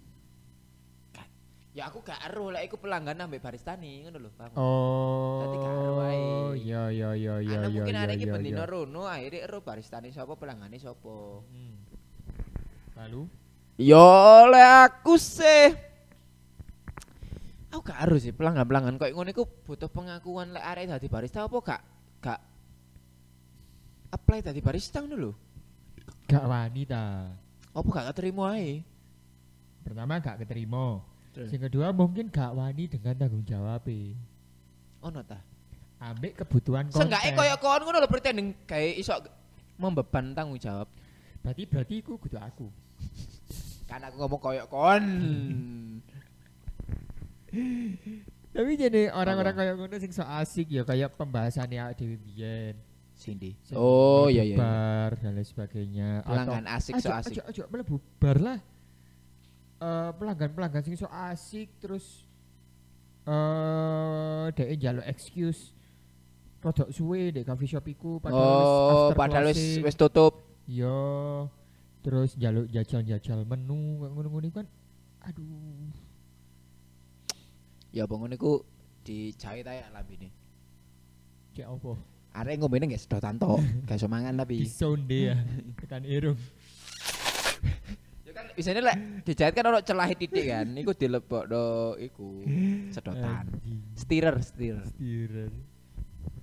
Ya 1.72 1.88
aku 1.88 2.04
gak 2.04 2.20
ero 2.28 2.52
lek 2.52 2.68
iku 2.68 2.76
pelanggan 2.76 3.16
ambek 3.16 3.40
barista 3.40 3.72
nih 3.80 4.04
ngono 4.04 4.28
lho, 4.28 4.30
Bang. 4.36 4.52
Oh. 4.60 5.40
Dadi 5.40 5.56
karo 5.56 5.90
wae. 6.04 6.20
Iya 6.60 6.82
iya 6.92 7.10
iya 7.16 7.34
iya 7.40 7.56
Ana 7.64 7.68
iya. 7.72 7.80
mungkin 7.80 7.94
iya, 7.96 8.00
hari 8.04 8.12
iki 8.20 8.26
iya, 8.28 8.34
bendino 8.36 8.60
iya. 8.60 8.68
rono 8.68 9.02
akhirnya 9.08 9.40
ero 9.48 9.58
baristane 9.64 10.12
sapa 10.12 10.36
pelanggannya 10.36 10.76
sapa. 10.76 11.16
Hmm. 11.48 11.74
Lalu 13.00 13.24
Yo 13.80 14.12
lek 14.52 14.68
aku 14.84 15.16
sih 15.16 15.72
Aku 17.72 17.80
gak 17.80 18.04
ero 18.04 18.20
sih 18.20 18.36
pelanggan-pelanggan 18.36 19.00
koyo 19.00 19.16
ngono 19.16 19.32
iku 19.32 19.48
butuh 19.48 19.88
pengakuan 19.88 20.52
lek 20.52 20.60
arek 20.60 20.92
dadi 20.92 21.08
barista 21.08 21.48
apa 21.48 21.56
gak 21.64 21.82
gak 22.20 22.40
apply 24.12 24.44
dadi 24.44 24.60
barista 24.60 25.00
ngono 25.00 25.16
lho. 25.16 25.32
gak 26.28 26.44
wanita. 26.44 27.32
Apa 27.72 27.88
gak 27.88 28.06
keterima 28.12 28.60
ae? 28.60 28.84
Pertama 29.80 30.20
gak 30.20 30.44
keterima. 30.44 31.11
Yang 31.32 31.62
kedua 31.72 31.96
mungkin 31.96 32.28
gak 32.28 32.52
wani 32.52 32.84
dengan 32.92 33.16
tanggung 33.16 33.44
jawab 33.48 33.80
Ono 35.00 35.20
ta? 35.24 35.40
Ambek 36.02 36.44
kebutuhan 36.44 36.90
konten. 36.90 37.08
Seenggaknya 37.08 37.30
koyo 37.38 37.54
kon 37.62 37.80
ngono 37.86 37.98
lho 38.02 38.10
pretending 38.10 38.48
kayak 38.66 38.98
iso 38.98 39.14
membeban 39.78 40.34
tanggung 40.34 40.58
jawab. 40.58 40.90
Berarti 41.40 41.62
berarti 41.64 41.94
iku 42.02 42.18
kudu 42.18 42.36
aku. 42.36 42.66
Kan 43.86 44.02
aku 44.02 44.16
ngomong 44.18 44.40
koyo 44.42 44.64
kon. 44.66 45.04
Tapi 48.52 48.70
jadi 48.76 49.08
orang-orang 49.14 49.54
kayak 49.56 49.74
ngono 49.78 49.96
sing 49.96 50.12
so 50.12 50.26
asik 50.26 50.68
ya 50.68 50.82
kayak 50.84 51.16
pembahasannya 51.16 51.96
dhewe 51.96 52.18
biyen. 52.20 52.76
Cindy. 53.16 53.54
Sing 53.62 53.78
Oh 53.78 54.26
mlebu 54.26 54.34
iya 54.34 54.42
iya. 54.42 54.56
Bar 54.58 55.14
dan 55.22 55.38
lain 55.38 55.46
sebagainya. 55.46 56.26
Pelanggan 56.26 56.66
asik 56.66 56.98
so 56.98 57.14
asik. 57.14 57.38
Aja, 57.38 57.42
aja 57.46 57.62
mlebu 57.70 58.02
bar 58.18 58.42
lah. 58.42 58.58
Eh 59.82 60.10
pelanggan-pelanggan 60.14 60.82
sing 60.82 60.94
so 60.94 61.10
asik 61.10 61.66
terus 61.82 62.22
eh 63.26 64.46
dhek 64.54 64.78
njaluk 64.78 65.06
excuse 65.06 65.74
rodok 66.62 66.94
suwe 66.94 67.34
dek 67.34 67.42
coffee 67.42 67.66
shop 67.66 67.82
iku 67.86 68.22
padahal 68.22 68.46
wis 68.46 68.70
Oh, 68.70 68.86
after 69.10 69.16
padahal 69.18 69.44
wis 69.50 69.62
wis 69.82 69.96
tutup. 69.96 70.34
Yo 70.64 71.50
terus 71.98 72.38
jaluk 72.38 72.70
jajal-jajal 72.70 73.42
menu 73.42 73.74
ngono-ngono 74.06 74.48
kan 74.52 74.66
aduh 75.20 75.90
Ya 77.90 78.06
apa 78.06 78.14
ngono 78.14 78.32
iku 78.32 78.62
dicait 79.02 79.66
ae 79.66 79.82
lambene. 79.90 80.30
cek 81.52 81.66
apa 81.66 81.92
Arek 82.32 82.56
ngombene 82.56 82.88
nggak 82.88 83.02
sedotan 83.02 83.36
tok, 83.36 83.60
gak 83.86 84.00
iso 84.00 84.08
mangan 84.08 84.40
tapi. 84.40 84.64
disonde 84.64 85.18
ya 85.28 85.36
tekan 85.82 86.06
irung 86.06 86.38
Ya 86.38 86.61
biasanya 88.54 88.82
lek 88.92 88.96
dijahit 89.26 89.54
kan 89.56 89.68
ono 89.68 89.80
celah 89.80 90.08
titik 90.12 90.44
kan, 90.46 90.68
iku 90.78 90.92
dilebokno 90.92 91.96
iku 91.98 92.44
sedotan. 92.92 93.48
Stirrer, 93.96 94.36
stirrer. 94.40 94.86
stirrer. 94.88 95.52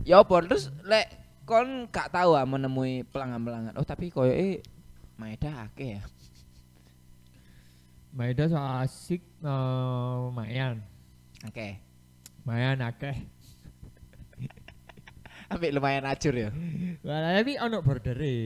Ya 0.04 0.22
apa 0.22 0.36
terus 0.46 0.74
lek 0.86 1.08
kon 1.50 1.90
gak 1.90 2.14
tahu 2.14 2.38
ah 2.38 2.46
menemui 2.46 3.02
pelanggan-pelanggan. 3.10 3.74
Oh 3.78 3.86
tapi 3.86 4.14
koyoke 4.14 4.62
Maeda 5.20 5.68
akeh 5.68 6.00
ya. 6.00 6.04
Maeda 8.16 8.48
so 8.48 8.58
asik 8.58 9.22
eh, 9.44 10.14
lumayan 10.26 10.82
Oke. 11.46 11.78
lumayan 12.42 12.82
akeh 12.82 13.16
Ambek 15.50 15.74
lumayan 15.74 16.06
acur 16.06 16.32
ya. 16.32 16.54
Lah 17.02 17.34
tapi 17.36 17.58
ono 17.58 17.82
bordere 17.82 18.38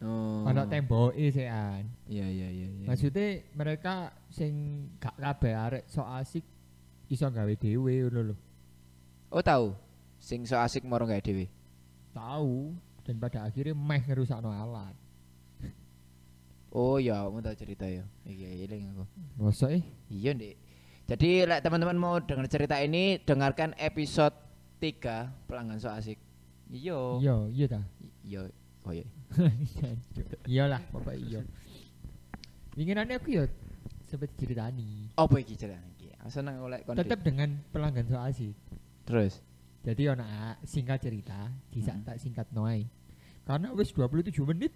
Oh. 0.00 0.48
ono 0.48 0.64
temboke 0.64 1.28
sean 1.28 1.84
Iya 2.08 2.24
iya 2.24 2.48
iya 2.48 2.68
iya. 2.72 2.86
maksudnya 2.88 3.44
mereka 3.52 4.10
sing 4.28 4.52
gak 4.96 5.12
kabeh 5.14 5.52
arek 5.52 5.84
so 5.86 6.00
asik 6.00 6.40
iso 7.06 7.28
gawe 7.28 7.52
dhewe 7.52 8.08
ngono 8.08 8.32
lho 8.32 8.36
Oh 9.28 9.44
tahu. 9.44 9.76
Sing 10.16 10.42
so 10.42 10.56
asik 10.56 10.82
moro 10.82 11.04
gawe 11.04 11.20
dhewe. 11.20 11.52
tahu 12.10 12.72
dan 13.04 13.16
pada 13.16 13.44
akhirnya 13.44 13.72
meh 13.72 14.00
ngerusakno 14.02 14.48
alat 14.48 14.96
Oh 16.68 17.00
ya, 17.00 17.24
mau 17.24 17.40
tahu 17.40 17.56
cerita 17.56 17.88
ya. 17.88 18.04
Iya, 18.24 18.48
iya 18.52 18.68
eling 18.68 18.92
aku. 18.92 19.04
masa 19.40 19.72
eh 19.72 19.80
Iya, 20.08 20.36
Ndek. 20.36 20.56
Jadi 21.08 21.48
lek 21.48 21.64
teman-teman 21.64 21.96
mau 21.96 22.20
dengar 22.20 22.44
cerita 22.44 22.76
ini, 22.76 23.16
dengarkan 23.24 23.72
episode 23.80 24.36
3 24.76 25.48
pelanggan 25.48 25.80
so 25.80 25.88
asik. 25.88 26.20
Iya. 26.68 26.98
iya 27.18 27.34
iya 27.48 27.66
ta 27.66 27.80
Iya. 28.22 28.40
Oh 28.82 28.92
iya. 28.92 29.04
iyalah 30.44 30.80
bapak 30.92 31.16
iya 31.16 31.40
inginannya 32.74 33.16
aku 33.16 33.28
ya 33.32 33.44
seperti 34.04 34.46
ceritani 34.46 35.12
Apa 35.14 35.36
iki 35.38 35.54
cerita 35.54 35.76
iki? 35.92 36.08
Seneng 36.28 36.60
oleh 36.60 36.80
kon. 36.82 36.92
tetap 36.94 37.20
dengan 37.20 37.56
pelanggan 37.70 38.04
so 38.04 38.16
asik 38.18 38.52
terus. 39.02 39.40
jadi 39.80 40.12
ona 40.12 40.26
singkat 40.62 41.00
cerita 41.00 41.48
bisa 41.68 41.92
Hmm. 41.92 42.04
tak 42.04 42.16
singkat 42.18 42.46
noai 42.50 42.84
karena 43.42 43.72
wis 43.72 43.88
27 43.90 44.28
menit 44.44 44.72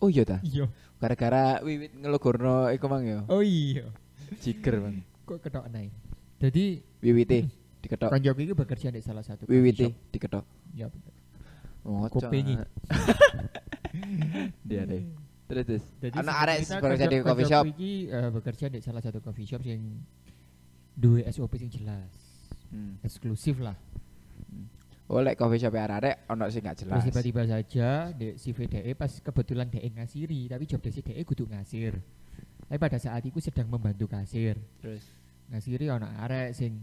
Oh 0.00 0.08
iya 0.08 0.24
ta. 0.24 0.40
iya 0.40 0.64
Gara-gara 0.96 1.60
wiwit 1.60 1.92
ngelogorno 1.94 2.68
iku 2.70 2.88
mang 2.88 3.04
ya. 3.04 3.20
oh 3.26 3.40
iya 3.40 3.92
Jiger, 4.38 4.78
Bang. 4.78 5.04
kok 5.22 5.40
ketok 5.40 5.68
naik 5.68 5.92
jadi 6.38 6.80
Wiwite 7.00 7.52
diketok. 7.78 8.08
konjoku 8.08 8.40
itu 8.42 8.54
bekerja 8.54 8.88
di 8.88 9.00
salah 9.00 9.20
satu 9.20 9.44
Wiwite 9.44 9.92
diketok. 10.08 10.44
Ya 10.72 10.86
bener. 10.86 11.12
Oh, 11.80 12.04
Kupingi. 12.06 12.60
Dia 14.62 14.82
deh. 14.84 15.02
Terus 15.46 15.64
terus. 15.66 15.84
Jadi 15.98 16.14
Anak 16.14 16.36
arek 16.38 16.56
cerita, 16.60 16.78
bekerja 16.78 17.06
di 17.06 17.16
coffee 17.20 17.48
shop. 17.48 17.64
iki, 17.66 17.92
eh, 18.06 18.30
bekerja 18.30 18.66
di 18.68 18.78
salah 18.78 19.02
satu 19.02 19.18
coffee 19.18 19.44
shop 19.44 19.62
yang 19.62 19.82
duwe 20.92 21.26
SOP 21.26 21.56
yang 21.56 21.70
jelas 21.70 22.12
Hmm. 22.70 23.02
eksklusif 23.02 23.58
lah 23.58 23.74
Oh, 25.10 25.18
lek 25.18 25.34
coffee 25.34 25.58
shop 25.58 25.74
arek 25.74 26.22
ono 26.28 26.46
sing 26.46 26.62
gak 26.62 26.78
jelas. 26.78 27.02
terus 27.02 27.10
tiba-tiba 27.10 27.42
saja 27.44 27.88
di 28.14 28.38
si 28.38 28.54
VDE 28.54 28.94
pas 28.94 29.10
kebetulan 29.10 29.66
DE 29.66 29.90
ngasiri 29.90 30.46
tapi 30.46 30.70
job 30.70 30.78
desk 30.78 31.02
DE 31.02 31.18
kudu 31.24 31.50
ngasir 31.50 31.98
tapi 32.62 32.78
pada 32.78 32.94
saat 32.94 33.26
itu 33.26 33.42
sedang 33.42 33.66
membantu 33.66 34.06
kasir 34.06 34.54
Terus. 34.78 35.02
ngasiri 35.50 35.90
ono 35.90 36.06
arek 36.06 36.54
sing 36.54 36.78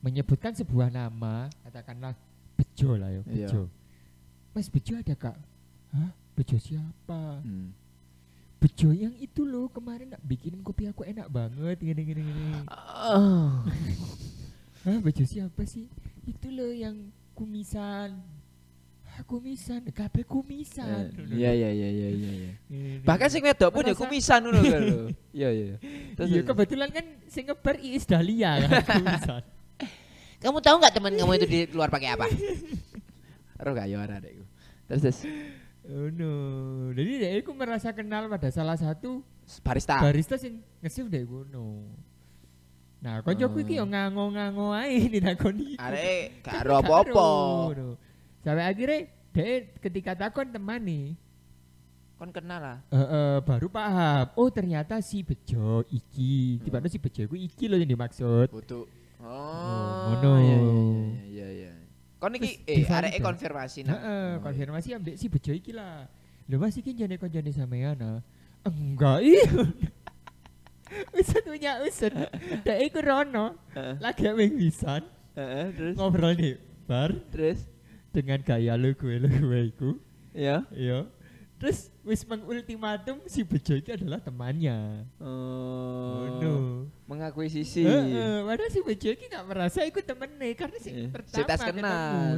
menyebutkan 0.00 0.56
sebuah 0.56 0.88
nama 0.88 1.52
katakanlah 1.60 2.16
Bejo 2.76 2.92
lah 2.92 3.08
ya 3.08 3.20
Iya. 3.24 3.48
Bejo 3.48 3.62
Mas 4.52 4.68
Bejo 4.68 4.94
ada 4.94 5.14
kak 5.14 5.36
Hah 5.90 6.12
Bejo 6.32 6.56
siapa 6.56 7.40
Hmm. 7.40 7.72
Bejo 8.56 8.88
yang 8.90 9.12
itu 9.14 9.42
loh 9.42 9.68
kemarin 9.68 10.10
nak 10.10 10.20
bikinin 10.20 10.60
kopi 10.60 10.84
aku 10.84 11.00
enak 11.02 11.24
banget 11.26 11.76
gini 11.78 12.02
gini 12.02 12.20
gini 12.20 12.52
Oh. 13.02 13.64
Hah 14.82 14.98
Bejo 15.00 15.24
siapa 15.24 15.64
sih 15.64 15.88
itu 16.22 16.48
loh 16.48 16.68
yang 16.68 16.96
kumisan 17.32 18.20
Hah, 19.06 19.24
kumisan 19.24 19.80
kabeh 19.88 20.20
kumisan 20.22 21.08
Iya 21.26 21.48
iya 21.50 21.70
iya 21.70 21.88
iya 21.88 22.08
iya 22.10 22.32
iya. 22.34 22.52
Gini, 22.66 23.00
Bahkan 23.00 23.28
sing 23.30 23.40
wedok 23.40 23.72
pun 23.72 23.82
ya 23.82 23.96
kumisan 23.96 24.44
ngono 24.44 24.60
lho. 24.60 25.00
Iya 25.32 25.48
iya. 25.48 25.74
Terus, 26.12 26.28
Iya 26.28 26.40
terus. 26.40 26.48
kebetulan 26.52 26.88
kan 26.90 27.04
sing 27.24 27.44
ngebar 27.46 27.76
Iis 27.78 28.04
Dahlia 28.04 28.60
kan 28.62 28.84
kumisan 29.00 29.42
Kamu 30.46 30.58
tahu 30.62 30.76
nggak 30.78 30.94
teman 30.94 31.12
kamu 31.12 31.32
itu 31.34 31.46
di 31.46 31.60
luar 31.74 31.90
pakai 31.90 32.14
apa? 32.14 32.30
Ero 33.58 33.74
gak 33.74 33.90
yo 33.90 33.98
iku. 33.98 34.44
Terus 34.86 35.00
terus 35.02 35.18
Oh 35.86 36.06
no 36.10 36.32
Jadi 36.94 37.10
dia 37.18 37.30
aku 37.34 37.50
merasa 37.50 37.90
kenal 37.90 38.26
pada 38.26 38.46
salah 38.50 38.78
satu 38.78 39.26
barista. 39.62 39.98
barista 39.98 40.34
sing 40.38 40.62
nge-shift 40.78 41.10
deh 41.10 41.22
ngono. 41.22 41.82
Nah, 43.02 43.22
koncoku 43.22 43.62
iki 43.62 43.78
yo 43.78 43.86
Hmm. 43.86 43.94
ngango-ngango 43.94 44.70
ae 44.70 45.06
dinakoni. 45.14 45.78
Arek 45.78 46.42
gak 46.42 46.62
apa-apa. 46.82 47.26
ngono. 47.70 47.88
Sampai 48.42 48.66
akhirnya 48.66 48.98
dia 49.30 49.46
ketika 49.78 50.14
takon 50.16 50.48
temani, 50.48 51.18
Kon 52.16 52.32
kenal 52.32 52.56
lah. 52.58 52.78
eh, 52.88 52.96
eh, 52.96 53.36
baru 53.44 53.68
paham. 53.68 54.32
Oh 54.34 54.48
ternyata 54.48 54.98
si 55.02 55.20
Bejo 55.20 55.84
iki. 55.86 56.62
Tiba 56.62 56.80
si 56.86 56.96
Bejo 56.96 57.20
iku 57.24 57.36
iki 57.36 57.68
loh 57.68 57.76
yang 57.76 57.90
dimaksud. 57.90 58.48
Butuh. 58.48 58.86
Oh, 59.20 60.12
ngono. 60.12 60.32
Iya 60.36 60.58
iya 60.60 61.16
iya 61.26 61.48
iya. 61.50 61.72
Kon 62.20 62.36
iki 62.36 62.60
eh 62.68 62.84
arek 62.84 63.16
divalidasi. 63.16 63.24
konfirmasi 63.24 63.78
nah. 63.84 63.96
Heeh, 63.96 64.28
konfirmasi 64.44 64.88
ambek 64.96 65.14
si 65.16 65.26
Bejo 65.32 65.52
iki 65.56 65.72
lah. 65.72 66.04
Lho 66.46 66.56
Mas 66.60 66.76
iki 66.76 66.92
jane 66.92 67.16
konjone 67.16 67.50
sampean 67.52 67.96
ah. 68.00 68.20
Enggak 68.66 69.24
iya. 69.24 69.46
Usut 71.18 71.42
punya 71.42 71.82
usut. 71.82 72.14
Dek 72.62 72.78
iku 72.92 73.00
rono. 73.02 73.58
Lagi 73.98 74.30
wing 74.30 74.54
pisan. 74.60 75.02
Heeh, 75.36 75.66
terus 75.76 75.94
ngobrol 75.96 76.32
di 76.32 76.56
bar 76.86 77.10
terus 77.34 77.66
dengan 78.14 78.40
gaya 78.40 78.78
lu 78.78 78.94
gue 78.94 79.20
lu 79.20 79.28
gue 79.28 79.60
iku 79.74 79.90
ya. 80.32 80.62
iya 80.72 81.04
terus 81.56 81.88
wis 82.02 82.20
mengultimatum 82.22 83.24
si 83.24 83.40
bejo 83.40 83.72
itu 83.72 83.90
adalah 83.90 84.20
temannya 84.20 85.08
Oh. 85.16 86.28
no 86.36 86.52
Mengakuisisi. 87.06 87.80
Heeh, 87.80 88.42
padahal 88.42 88.68
si 88.68 88.80
bejo 88.80 89.08
ini 89.08 89.24
gak 89.26 89.46
merasa 89.46 89.80
ikut 89.80 90.02
temennya 90.02 90.52
karena 90.52 90.76
si 90.76 90.90
Eh, 90.90 91.08
pertama 91.08 91.54
si 91.54 91.64
kenal. 91.64 92.36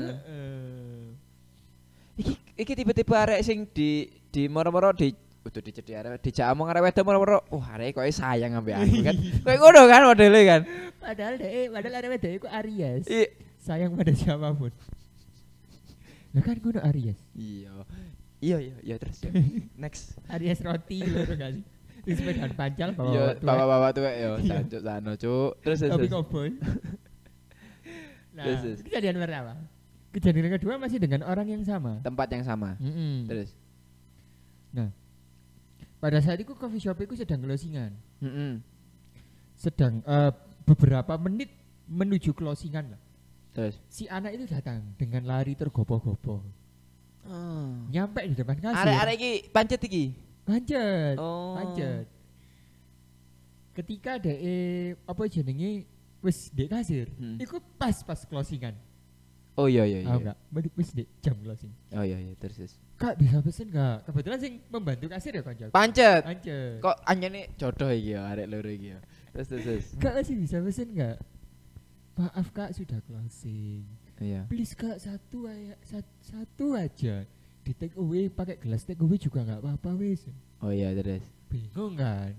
Iki 2.14 2.34
iki 2.58 2.72
tiba-tiba 2.74 3.14
arek 3.18 3.40
sing 3.40 3.64
di 3.66 3.90
di 4.28 4.44
moro-moro 4.44 4.90
di 4.92 5.08
udah 5.40 5.62
dicedi 5.62 5.94
arek 5.94 6.20
di 6.20 6.30
jamong 6.30 6.66
arek 6.66 6.82
wedok 6.84 7.02
moro-moro. 7.02 7.38
Wah, 7.48 7.74
arek 7.74 7.96
kok 7.96 8.04
sayang 8.12 8.54
ambek 8.54 8.76
aku 8.76 9.00
kan. 9.00 9.16
Kayak 9.46 9.58
ngono 9.58 9.80
kan 9.84 10.00
modelnya 10.04 10.42
kan. 10.44 10.60
padahal 10.98 11.34
deh 11.34 11.70
padahal 11.70 11.94
ada 11.96 12.08
beda 12.10 12.28
iku 12.28 12.46
Aries 12.50 13.06
Iya. 13.06 13.30
sayang 13.56 13.94
pada 13.94 14.12
siapa 14.12 14.50
pun 14.52 14.68
Lah 16.34 16.42
kan 16.42 16.54
gue 16.54 16.76
Aries 16.84 17.16
Iya. 17.32 17.72
Iya 18.38 18.56
iya 18.62 18.76
iya 18.82 18.96
terus 18.96 19.18
ya. 19.20 19.30
Next. 19.82 20.14
Aries 20.28 20.62
roti 20.62 21.02
lho 21.02 21.26
gak 21.26 21.50
sih 21.58 21.64
di 21.98 22.12
sepedaan 22.14 22.54
pancal 22.54 22.94
bawa 22.94 23.10
Yo 23.10 23.24
tuwek. 23.34 23.42
bawa-bawa 23.44 23.88
tuh 23.90 24.02
yo 24.06 24.38
Iya. 24.38 24.62
jancuk 24.62 24.80
sano 24.80 25.12
cuk. 25.14 25.50
Terus 25.60 25.78
terus. 25.82 25.92
tapi 25.92 26.06
cowboy 26.06 26.48
nah 28.38 28.44
Terus, 28.46 28.80
kejadian 28.86 29.18
pertama 29.18 29.52
kejadian 30.08 30.46
kedua 30.54 30.74
masih 30.78 30.96
dengan 30.96 31.26
orang 31.26 31.46
yang 31.48 31.62
sama 31.62 31.98
Tempat 32.00 32.28
yang 32.30 32.44
sama. 32.46 32.78
Mm-mm. 32.78 33.26
Terus. 33.26 33.50
pada 35.98 36.22
saat 36.22 36.38
itu 36.38 36.54
coffee 36.54 36.78
shop 36.78 36.94
itu 37.02 37.18
sedang 37.18 37.42
closingan 37.42 37.90
Heeh. 38.22 38.62
sedang 39.58 39.98
eh, 40.06 40.30
beberapa 40.62 41.18
menit 41.18 41.50
menuju 41.90 42.30
closingan 42.30 42.94
lah 42.94 43.02
Terus. 43.50 43.74
si 43.90 44.06
anak 44.06 44.38
itu 44.38 44.46
datang 44.46 44.94
dengan 44.94 45.26
lari 45.26 45.58
tergopoh-gopoh 45.58 46.46
Oh. 47.24 47.72
nyampe 47.88 48.20
di 48.24 48.34
depan 48.34 48.56
kasir 48.56 48.84
Arek-arek 48.84 49.14
iki 49.16 49.32
pancet 49.48 49.80
iki. 49.82 50.04
pancet 50.42 51.16
Oh. 51.16 51.54
pancet 51.54 52.06
ketika 53.74 54.18
de 54.18 54.34
apa 55.02 55.22
jenenge 55.26 55.86
wis 56.18 56.50
di 56.50 56.66
kasir 56.66 57.06
Hmm. 57.14 57.38
itu 57.38 57.56
pas 57.74 57.94
pas 58.02 58.18
closingan 58.20 58.74
Oh 59.54 59.66
iya 59.66 59.82
iya 59.82 60.06
iya. 60.06 60.14
nggak 60.14 60.36
Balik 60.48 60.70
wis 60.72 60.90
di 60.90 61.02
jam 61.18 61.34
closing 61.36 61.70
Oh 61.90 62.02
iya 62.02 62.14
iya 62.16 62.30
terus. 62.34 62.54
terus. 62.56 62.72
kak 62.94 63.14
bisa 63.14 63.38
pesen 63.38 63.66
nggak 63.68 63.96
kebetulan 64.04 64.38
sing 64.38 64.52
membantu 64.68 65.06
kasir 65.08 65.32
ya 65.32 65.42
konco 65.42 65.66
Pancet. 65.68 66.22
pancet 66.22 66.78
Kok 66.78 66.96
anjene 67.04 67.40
jodoh 67.54 67.90
iki 67.90 68.14
ya 68.14 68.20
arek 68.28 68.46
loro 68.46 68.66
iki 68.68 68.88
ya. 68.88 68.98
Terus 69.32 69.46
terus. 69.48 69.62
terus. 69.64 69.86
kak 69.98 70.12
masih 70.16 70.34
bisa 70.36 70.56
pesen 70.58 70.88
nggak 70.90 71.16
maaf 72.16 72.46
kak 72.50 72.70
sudah 72.72 72.98
closing 73.04 73.82
Iya. 74.18 74.42
please 74.46 74.72
kak 74.72 74.98
satu 74.98 75.46
aja 75.46 75.78
satu, 75.80 76.12
satu 76.20 76.66
aja 76.74 77.22
di 77.62 77.72
take 77.72 77.94
away 77.94 78.26
pakai 78.26 78.56
gelas 78.56 78.82
take 78.82 78.98
away 78.98 79.14
juga 79.14 79.42
nggak 79.42 79.60
apa-apa 79.60 79.90
wis 79.96 80.26
Oh 80.58 80.70
iya 80.70 80.90
terus. 80.90 81.22
bingung 81.46 81.94
kan 81.94 82.34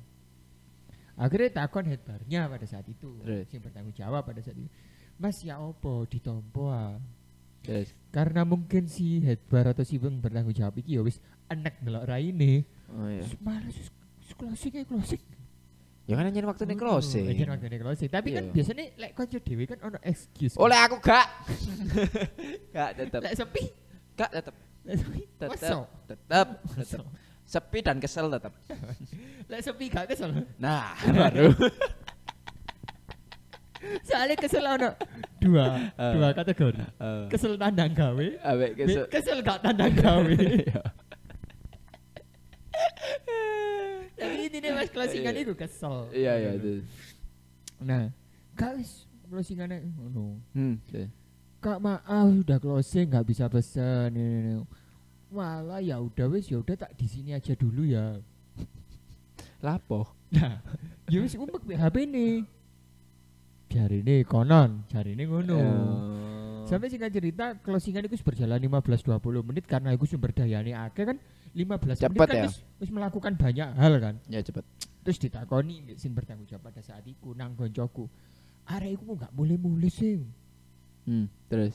akhirnya 1.15 1.63
takon 1.63 1.83
headbarnya 1.83 2.47
pada 2.47 2.63
saat 2.63 2.83
itu 2.85 3.11
Terus? 3.19 3.47
yang 3.49 3.61
bertanggung 3.61 3.91
jawab 3.93 4.23
pada 4.23 4.39
saat 4.39 4.55
itu 4.55 4.67
mas 5.15 5.39
ya 5.39 5.55
opo 5.57 6.03
ditompo 6.03 6.67
ah 6.67 6.95
Terus. 7.59 7.91
karena 8.09 8.43
mungkin 8.43 8.87
si 8.87 9.19
headbar 9.19 9.71
atau 9.71 9.83
si 9.83 9.95
bang 9.95 10.15
bertanggung 10.15 10.51
jawab 10.51 10.75
iki 10.77 10.95
ya 10.95 11.01
wis 11.01 11.19
enek 11.47 11.79
ndelok 11.79 12.05
raine 12.05 12.63
Oh 12.89 13.05
iya. 13.05 13.21
Malah 13.39 13.69
sus 13.69 13.87
closing 14.33 14.73
ae 14.73 14.83
closing 14.83 15.21
Ya 16.09 16.17
kan 16.17 16.25
anjen 16.25 16.41
waktune 16.41 16.73
Oh, 16.73 16.79
closing. 16.97 17.29
anjen 17.29 17.45
waktune 17.47 17.77
closing 17.77 18.09
tapi 18.09 18.33
kan 18.33 18.43
Iya. 18.43 18.53
biasanya 18.57 18.85
lek 18.97 19.11
kanca 19.13 19.37
dhewe 19.37 19.63
kan 19.63 19.77
ono 19.79 19.97
excuse. 20.01 20.57
Oleh 20.57 20.73
aku 20.75 20.97
gak. 20.97 21.25
gak 22.75 22.89
tetep. 22.97 23.21
lek 23.21 23.33
sepi 23.37 23.63
Gak 24.17 24.29
tetep. 24.33 24.55
lek 24.83 24.95
sepi 24.97 25.21
Tetep. 25.37 25.79
Tetep. 26.09 26.47
Sepi 27.45 27.79
dan 27.79 27.97
kesel 27.97 28.25
tetep. 28.27 28.53
lek 29.53 29.61
sepi 29.61 29.85
gak 29.87 30.05
kesel 30.07 30.29
Nah, 30.57 30.97
baru. 31.13 31.53
soalnya 34.01 34.35
kesel 34.35 34.65
ono 34.65 34.89
dua 35.39 35.93
Eh. 35.93 36.11
dua 36.11 36.29
kategori 36.33 36.83
Eh, 36.99 37.23
kesel 37.29 37.53
tandang 37.55 37.93
gawe 37.93 38.27
kesel. 38.73 39.05
Kesel 39.07 39.39
gak 39.39 39.61
tandang 39.61 39.93
gawe 39.93 40.33
Iya. 40.35 40.81
Tapi 44.19 44.51
ini 44.51 44.69
mas 44.69 44.89
closingan 44.89 45.31
Iya. 45.31 45.41
itu 45.41 45.53
kesel 45.55 45.95
Iya 46.11 46.33
iya 46.35 46.51
terus. 46.55 46.85
nah 47.79 48.11
wis 48.75 48.91
closingannya 49.25 49.87
ngono 49.89 50.35
Hmm. 50.51 50.75
terus. 50.85 51.07
kak 51.59 51.79
maaf 51.79 52.27
udah 52.37 52.57
closing 52.57 53.07
nggak 53.07 53.25
bisa 53.25 53.47
pesen 53.47 54.11
ini, 54.11 54.25
ini. 54.45 54.53
malah 55.27 55.79
ya 55.79 55.97
udah 55.97 56.27
wis 56.27 56.47
ya 56.47 56.57
udah 56.57 56.75
tak 56.75 56.91
di 56.93 57.05
sini 57.05 57.31
aja 57.31 57.53
dulu 57.53 57.83
ya 57.83 58.19
Lapo? 59.59 60.07
nah 60.29 60.61
ya 61.07 61.19
wis 61.19 61.33
umpek 61.33 61.65
HP 61.73 61.95
nih 62.05 62.45
cari 63.67 64.01
ini 64.01 64.21
konon 64.23 64.85
cari 64.87 65.13
ini 65.13 65.23
ngono 65.25 65.57
Oh. 65.57 66.65
sampai 66.65 66.85
singkat 66.87 67.09
cerita 67.09 67.57
closingan 67.57 68.05
itu 68.05 68.13
berjalan 68.19 68.61
15-20 68.61 69.09
menit 69.41 69.65
karena 69.65 69.89
aku 69.91 70.05
sumber 70.05 70.29
dayane 70.29 70.71
akeh 70.71 71.05
kan 71.05 71.17
15 71.51 71.97
Cepet 71.97 72.11
menit 72.11 72.29
kan 72.29 72.37
ya? 72.39 72.49
wis 72.77 72.89
melakukan 72.89 73.33
banyak 73.33 73.69
hal 73.71 73.93
kan 73.97 74.15
Ya 74.25 74.39
cepet. 74.39 74.61
terus 74.99 75.17
ditakoni 75.17 75.95
sing 75.95 76.11
bertanggung 76.11 76.45
jawab 76.45 76.67
pada 76.67 76.79
saat 76.79 77.01
itu 77.03 77.33
nang 77.33 77.53
koncoku 77.53 78.05
arek 78.65 78.95
iku 78.95 79.15
nggak 79.15 79.31
boleh 79.31 79.55
mulai 79.55 79.87
sih 79.87 80.21
Hmm. 81.03 81.25
Terus. 81.47 81.73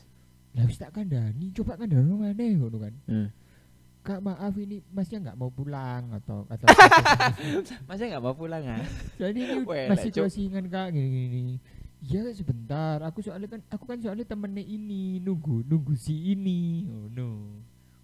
lah 0.52 0.62
wis 0.62 0.76
tak 0.76 0.90
kandani 0.90 1.50
coba 1.50 1.74
kandani 1.74 2.06
mana 2.06 2.38
ngono 2.54 2.78
kan 2.78 2.94
Hmm. 3.04 3.28
kak 4.00 4.20
maaf 4.20 4.54
ini 4.54 4.78
masnya 4.88 5.18
nggak 5.20 5.36
mau 5.36 5.48
pulang 5.48 6.12
atau 6.12 6.46
atau 6.46 6.66
Masih 7.88 8.04
nggak 8.06 8.22
mau 8.22 8.32
pulang 8.32 8.62
ah? 8.64 8.84
jadi 9.16 9.34
ini 9.34 9.64
masih 9.64 10.10
closingan 10.10 10.68
kak 10.68 10.92
gini 10.92 11.08
gini 11.08 11.56
Iya 12.04 12.28
sebentar, 12.30 13.00
aku 13.00 13.24
soalnya 13.24 13.48
kan 13.48 13.64
aku 13.66 13.88
kan 13.88 13.96
soalnya 13.96 14.22
temennya 14.22 14.60
ini 14.60 15.16
nunggu 15.18 15.64
nunggu 15.64 15.96
si 15.96 16.12
ini, 16.30 16.84
oh 16.86 17.08
no. 17.08 17.48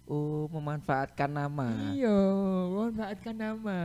Oh, 0.05 0.49
memanfaatkan 0.51 1.29
nama. 1.29 1.93
Iya, 1.93 2.19
manfaatkan 2.67 3.31
nama. 3.31 3.79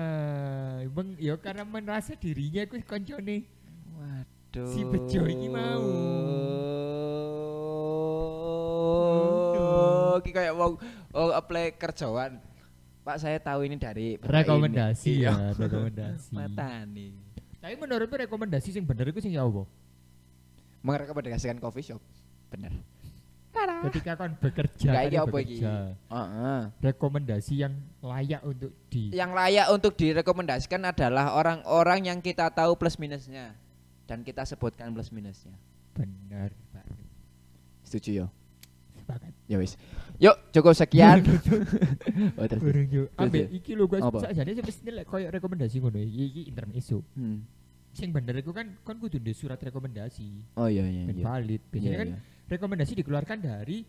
Bang, 0.91 1.15
ya 1.17 1.39
karena 1.39 1.63
merasa 1.63 2.17
dirinya 2.17 2.67
aku 2.67 2.83
koncone. 2.83 3.47
Waduh. 3.95 4.67
Si 4.67 4.83
bejo 4.83 5.23
iki 5.25 5.47
mau. 5.47 5.87
Oh, 9.57 10.19
iki 10.19 10.31
kayak 10.33 10.55
wong 10.57 10.81
oh, 11.13 11.31
apply 11.31 11.75
kerjaan. 11.75 12.43
Pak 13.07 13.23
saya 13.23 13.39
tahu 13.39 13.63
ini 13.63 13.79
dari 13.79 14.19
Rekomendasi 14.19 15.11
ini. 15.15 15.25
ya, 15.25 15.31
Iya. 15.31 15.55
rekomendasi. 15.55 16.35
Mata 16.35 16.83
nih. 16.91 17.15
Tapi 17.63 17.75
menurutmu 17.79 18.19
rekomendasi 18.27 18.75
sing 18.75 18.83
bener 18.83 19.15
itu 19.15 19.23
sing 19.23 19.31
ya 19.31 19.47
apa? 19.47 19.63
Merekomendasikan 20.83 21.63
coffee 21.63 21.87
shop. 21.87 22.03
Bener. 22.51 22.75
Ketika 23.91 24.13
kon 24.17 24.33
bekerja, 24.37 24.89
kan 24.93 25.05
iki? 25.07 25.19
bekerja. 25.25 25.75
Heeh. 25.97 26.61
Rekomendasi 26.83 27.55
yang 27.61 27.75
layak 28.03 28.43
untuk 28.45 28.71
di 28.89 29.11
Yang 29.11 29.31
layak 29.33 29.67
untuk 29.73 29.93
direkomendasikan 29.97 30.81
adalah 30.85 31.33
orang-orang 31.35 32.13
yang 32.13 32.19
kita 32.21 32.49
tahu 32.53 32.77
plus 32.77 33.01
minusnya 33.01 33.57
dan 34.05 34.23
kita 34.23 34.45
sebutkan 34.45 34.93
plus 34.93 35.11
minusnya. 35.11 35.55
benar, 35.97 36.53
Pak. 36.77 36.85
Setuju 37.89 38.11
yo? 38.13 38.27
Sepakat. 39.01 39.33
Ya 39.47 39.57
wis. 39.57 39.81
Yuk, 40.21 40.37
cukup 40.53 40.75
sekian. 40.77 41.25
oh, 42.41 42.45
terus. 42.45 42.61
Burung 42.61 42.89
yo. 42.91 43.05
Terus, 43.09 43.21
Ambek 43.21 43.45
iki 43.55 43.73
lho 43.73 43.85
guys, 43.89 44.03
Apa? 44.05 44.19
sakjane 44.29 44.53
semestinya 44.53 44.93
lek 45.01 45.07
koyo 45.09 45.31
rekomendasi 45.31 45.77
ngono 45.81 45.97
iki 46.03 46.23
iki 46.33 46.43
intermezzo. 46.51 47.01
Hmm. 47.17 47.47
Sing 47.97 48.13
bener 48.13 48.37
iku 48.45 48.53
kan 48.53 48.77
kon 48.85 49.01
kudu 49.01 49.17
ndek 49.17 49.33
surat 49.33 49.57
rekomendasi. 49.57 50.53
Oh 50.61 50.69
iya 50.69 50.85
iya. 50.85 51.09
Ben 51.09 51.17
iya. 51.17 51.25
valid. 51.25 51.63
Biasanya 51.73 51.89
Iya, 51.89 52.01
kan 52.03 52.09
iya. 52.13 52.19
Rekomendasi 52.47 52.95
dikeluarkan 52.97 53.39
dari 53.39 53.83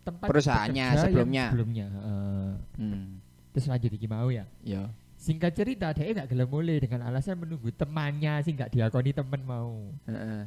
tempat 0.00 0.28
Perusahaannya 0.28 0.86
sebelumnya. 0.98 1.44
sebelumnya 1.48 1.86
heeh. 1.88 2.48
Hmm. 2.76 3.04
terus 3.50 3.66
lanjut 3.66 3.90
iki 3.90 4.04
mau 4.04 4.28
ya 4.28 4.44
Ya. 4.60 4.88
singkat 5.16 5.52
cerita 5.52 5.88
dia 5.90 6.12
gak 6.14 6.28
gelem 6.28 6.44
mulai 6.46 6.76
dengan 6.76 7.04
alasan 7.04 7.36
menunggu 7.36 7.68
temannya 7.70 8.40
sih 8.40 8.52
gak 8.52 8.68
diakoni 8.70 9.10
temen 9.10 9.40
mau 9.42 9.88
Heeh. 10.04 10.44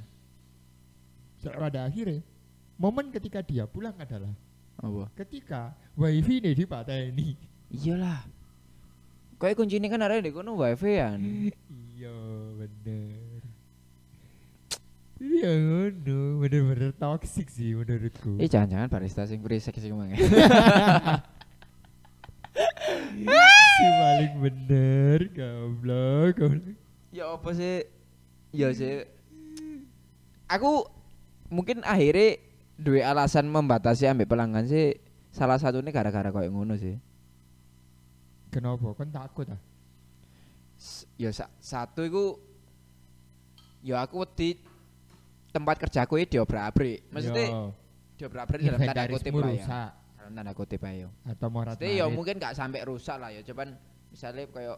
so, 1.37 1.49
pada 1.49 1.85
akhirnya 1.85 2.21
momen 2.75 3.09
ketika 3.09 3.41
dia 3.41 3.65
pulang 3.65 3.97
adalah 3.97 4.33
Apa? 4.77 5.09
ketika 5.15 5.73
wifi 5.93 6.37
ini 6.39 6.53
dipateni 6.53 7.33
Iyalah. 7.67 8.23
Kayak 9.35 9.53
kuncinya 9.55 9.85
kan 9.87 9.99
ada 9.99 10.17
di 10.17 10.31
kono 10.31 10.55
wifi 10.55 10.95
kan. 10.95 11.19
iya 11.19 12.15
bener 12.55 13.26
iya 15.17 15.49
ngono 15.49 16.17
bener-bener 16.39 16.91
toxic 16.93 17.47
sih 17.47 17.73
menurutku 17.73 18.37
Eh 18.37 18.45
jangan-jangan 18.45 18.87
barista 18.87 19.25
sing 19.25 19.41
berisik 19.41 19.73
sing 19.75 19.93
mang. 19.93 20.13
si 23.77 23.85
paling 23.93 24.33
bener 24.39 25.19
goblok 25.29 26.33
goblok 26.37 26.77
ya 27.09 27.33
apa 27.33 27.49
sih? 27.51 27.85
Ya 28.49 28.69
sih. 28.71 29.05
Aku 30.47 30.87
mungkin 31.49 31.81
akhirnya 31.81 32.37
dua 32.77 33.11
alasan 33.11 33.49
membatasi 33.49 34.07
ambek 34.07 34.29
pelanggan 34.29 34.65
sih 34.65 34.97
salah 35.29 35.57
satunya 35.57 35.91
gara-gara 35.91 36.29
kayak 36.29 36.49
ngono 36.49 36.77
sih. 36.77 36.97
kenapa 38.47 38.89
kan 38.95 39.11
takut 39.11 39.45
ah 39.49 39.59
S- 40.79 41.05
Ya 41.13 41.29
sa- 41.29 41.51
satu 41.59 42.01
itu 42.01 42.25
ya 43.83 44.01
aku 44.01 44.23
di 44.33 44.55
tempat 45.57 45.75
kerjaku 45.81 46.21
itu 46.21 46.37
diobrak-abrik. 46.37 47.09
Maksudnya 47.09 47.73
diobrak-abrik 48.17 48.59
dalam 48.61 48.79
tanda 48.85 49.03
kutip 49.09 49.33
lah 49.33 49.51
ya. 49.51 49.65
Dalam 50.17 50.31
tanda 50.33 50.51
kutip 50.53 50.81
ayo. 50.85 51.09
atau 51.25 51.47
morat 51.49 51.75
ya 51.79 52.05
mungkin 52.07 52.35
gak 52.37 52.53
sampai 52.53 52.83
rusak 52.85 53.17
lah 53.17 53.31
ya, 53.33 53.41
cuman 53.41 53.73
misalnya 54.11 54.45
kayak 54.51 54.77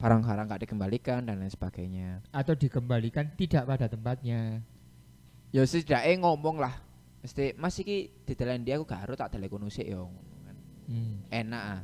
barang-barang 0.00 0.46
gak 0.48 0.62
dikembalikan 0.64 1.20
dan 1.28 1.38
lain 1.38 1.52
sebagainya. 1.52 2.24
atau 2.32 2.56
dikembalikan 2.56 3.30
tidak 3.36 3.68
pada 3.68 3.86
tempatnya 3.86 4.64
Ya 5.50 5.66
setidaknya 5.66 6.22
ngomong 6.22 6.62
lah. 6.62 6.78
Mesti 7.20 7.58
Mas 7.58 7.74
iki 7.82 8.22
didelen 8.22 8.62
dia 8.62 8.78
aku 8.78 8.86
gak 8.86 9.02
harus 9.04 9.18
tak 9.18 9.34
telepon 9.34 9.66
sik 9.66 9.90
ya. 9.90 9.98
hmm. 10.88 11.26
Enak 11.28 11.62
ah. 11.62 11.80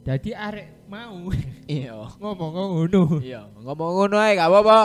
jadi 0.00 0.30
arek 0.36 0.68
mau 0.86 1.28
Iya. 1.68 1.96
ngomong 2.20 2.50
ngono 2.54 3.20
Iya, 3.20 3.48
ngomong 3.56 3.90
ngono 4.04 4.16
ae 4.20 4.36
gak 4.36 4.48
apa-apa. 4.48 4.80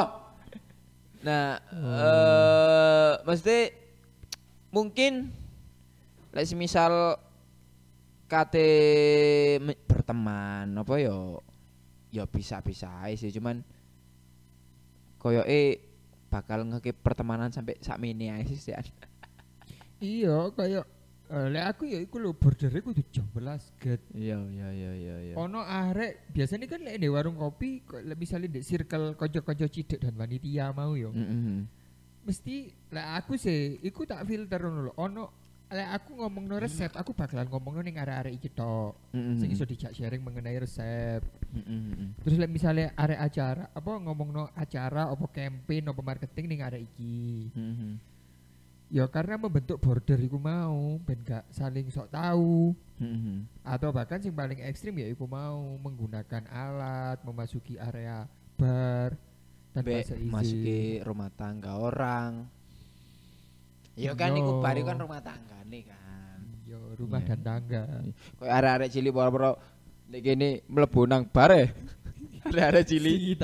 Nah, 1.26 1.58
Oh. 1.74 1.98
eh 1.98 3.14
mesti 3.26 3.58
mungkin 4.70 5.34
lek 6.30 6.46
semisal 6.46 7.18
kate 8.30 8.70
berteman 9.90 10.70
apa 10.78 11.02
ya 11.02 11.18
ya 12.14 12.24
bisa-bisa 12.30 13.10
sih 13.18 13.34
cuman 13.34 13.66
koyoke 15.18 15.82
bakal 16.30 16.62
ngekip 16.68 17.02
pertemanan 17.02 17.50
sampai 17.50 17.80
sak 17.82 17.98
mini 17.98 18.30
ae 18.30 18.46
sih 18.46 18.76
iya 19.98 20.52
kayak 20.54 20.86
eh, 21.26 21.48
lek 21.50 21.66
aku 21.66 21.84
ya 21.86 22.00
iku 22.00 22.22
lho 22.22 22.32
bordernya 22.34 22.82
kudu 22.82 23.02
jam 23.10 23.26
belas 23.34 23.74
get 23.82 24.02
Iya 24.14 24.38
iya 24.46 24.68
iya 24.70 24.92
iya 24.94 25.16
iya. 25.32 25.36
ono 25.36 25.62
arek 25.62 26.30
biasanya 26.30 26.66
kan 26.66 26.82
lek 26.82 27.02
di 27.02 27.08
warung 27.10 27.36
kopi 27.36 27.82
misalnya 28.14 28.50
di 28.50 28.62
circle 28.62 29.14
konco-konco 29.14 29.66
cidek 29.66 30.00
dan 30.00 30.14
panitia 30.14 30.70
mau 30.70 30.94
yo 30.94 31.10
Mm-mm. 31.10 31.66
mesti 32.24 32.70
lek 32.90 33.08
aku 33.18 33.36
sih 33.36 33.82
iku 33.82 34.06
tak 34.06 34.26
filter 34.26 34.62
ngono 34.62 34.82
lho 34.90 34.94
ono 34.96 35.24
lek 35.66 35.90
aku 35.98 36.22
ngomong 36.22 36.46
no 36.46 36.62
resep 36.62 36.94
aku 36.94 37.18
bakalan 37.18 37.50
ngomong 37.50 37.82
ning 37.82 37.98
arek-arek 37.98 38.38
iki 38.38 38.54
tok 38.54 38.94
Mm-mm. 39.12 39.42
sing 39.42 39.50
iso 39.50 39.66
dijak 39.66 39.98
sharing 39.98 40.22
mengenai 40.22 40.62
resep 40.62 41.26
Mm-mm. 41.58 42.14
terus 42.22 42.38
lek 42.38 42.54
misalnya 42.54 42.94
arek 42.94 43.18
acara 43.18 43.74
apa 43.74 43.92
ngomong 43.98 44.30
no 44.30 44.44
acara 44.54 45.10
apa 45.10 45.26
campaign 45.34 45.90
apa 45.90 46.02
marketing 46.06 46.46
ning 46.46 46.62
arek 46.62 46.86
iki 46.86 47.50
Mm-mm. 47.58 47.98
Ya 48.88 49.10
karena 49.10 49.36
membentuk 49.36 49.82
border 49.82 50.16
iku 50.18 50.38
mau 50.38 51.02
ben 51.02 51.18
gak 51.20 51.42
saling 51.50 51.90
sok 51.90 52.08
tahu 52.08 52.72
Mhm. 52.96 53.50
atau 53.60 53.90
bahkan 53.92 54.22
yang 54.22 54.32
paling 54.32 54.62
ekstrim 54.62 54.96
ya 54.96 55.10
iku 55.10 55.26
mau 55.26 55.76
menggunakan 55.78 56.48
alat 56.48 57.20
memasuki 57.22 57.76
area 57.76 58.24
bar 58.56 59.18
tanpa 59.74 59.90
Be 59.92 60.00
seizin. 60.00 60.32
masuki 60.32 60.82
rumah 61.02 61.28
tangga 61.30 61.76
orang. 61.76 62.48
Ya 63.96 64.14
kan 64.14 64.32
iku 64.32 64.62
bar 64.62 64.78
kan 64.78 64.96
rumah 64.96 65.20
tangga 65.20 65.60
nih 65.66 65.84
kan. 65.84 66.40
Yo, 66.64 66.80
rumah 66.96 67.20
Iya. 67.20 67.28
dan 67.36 67.40
tangga. 67.42 67.84
Kayak 68.38 68.54
arek-arek 68.54 68.90
cilik 68.90 69.12
boro-boro 69.12 69.52
nek 70.08 70.22
kene 70.22 70.50
mlebu 70.68 71.02
nang 71.04 71.26
bar 71.26 71.52
ya. 71.52 71.68
Arek-arek 72.48 72.86
cilik. 72.86 73.42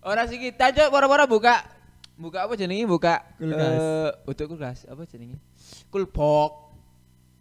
Ora 0.00 0.22
sih 0.28 0.38
kita 0.38 0.70
aja 0.70 0.86
boro-boro 0.86 1.26
buka 1.26 1.66
buka 2.16 2.48
apa 2.48 2.56
jenenge? 2.56 2.84
Buka 2.88 3.22
Kulkas. 3.36 3.60
eh 3.60 4.10
untuk 4.24 4.46
kulkas 4.56 4.78
apa 4.88 5.02
jenenge? 5.04 5.36
Kulbok. 5.92 6.52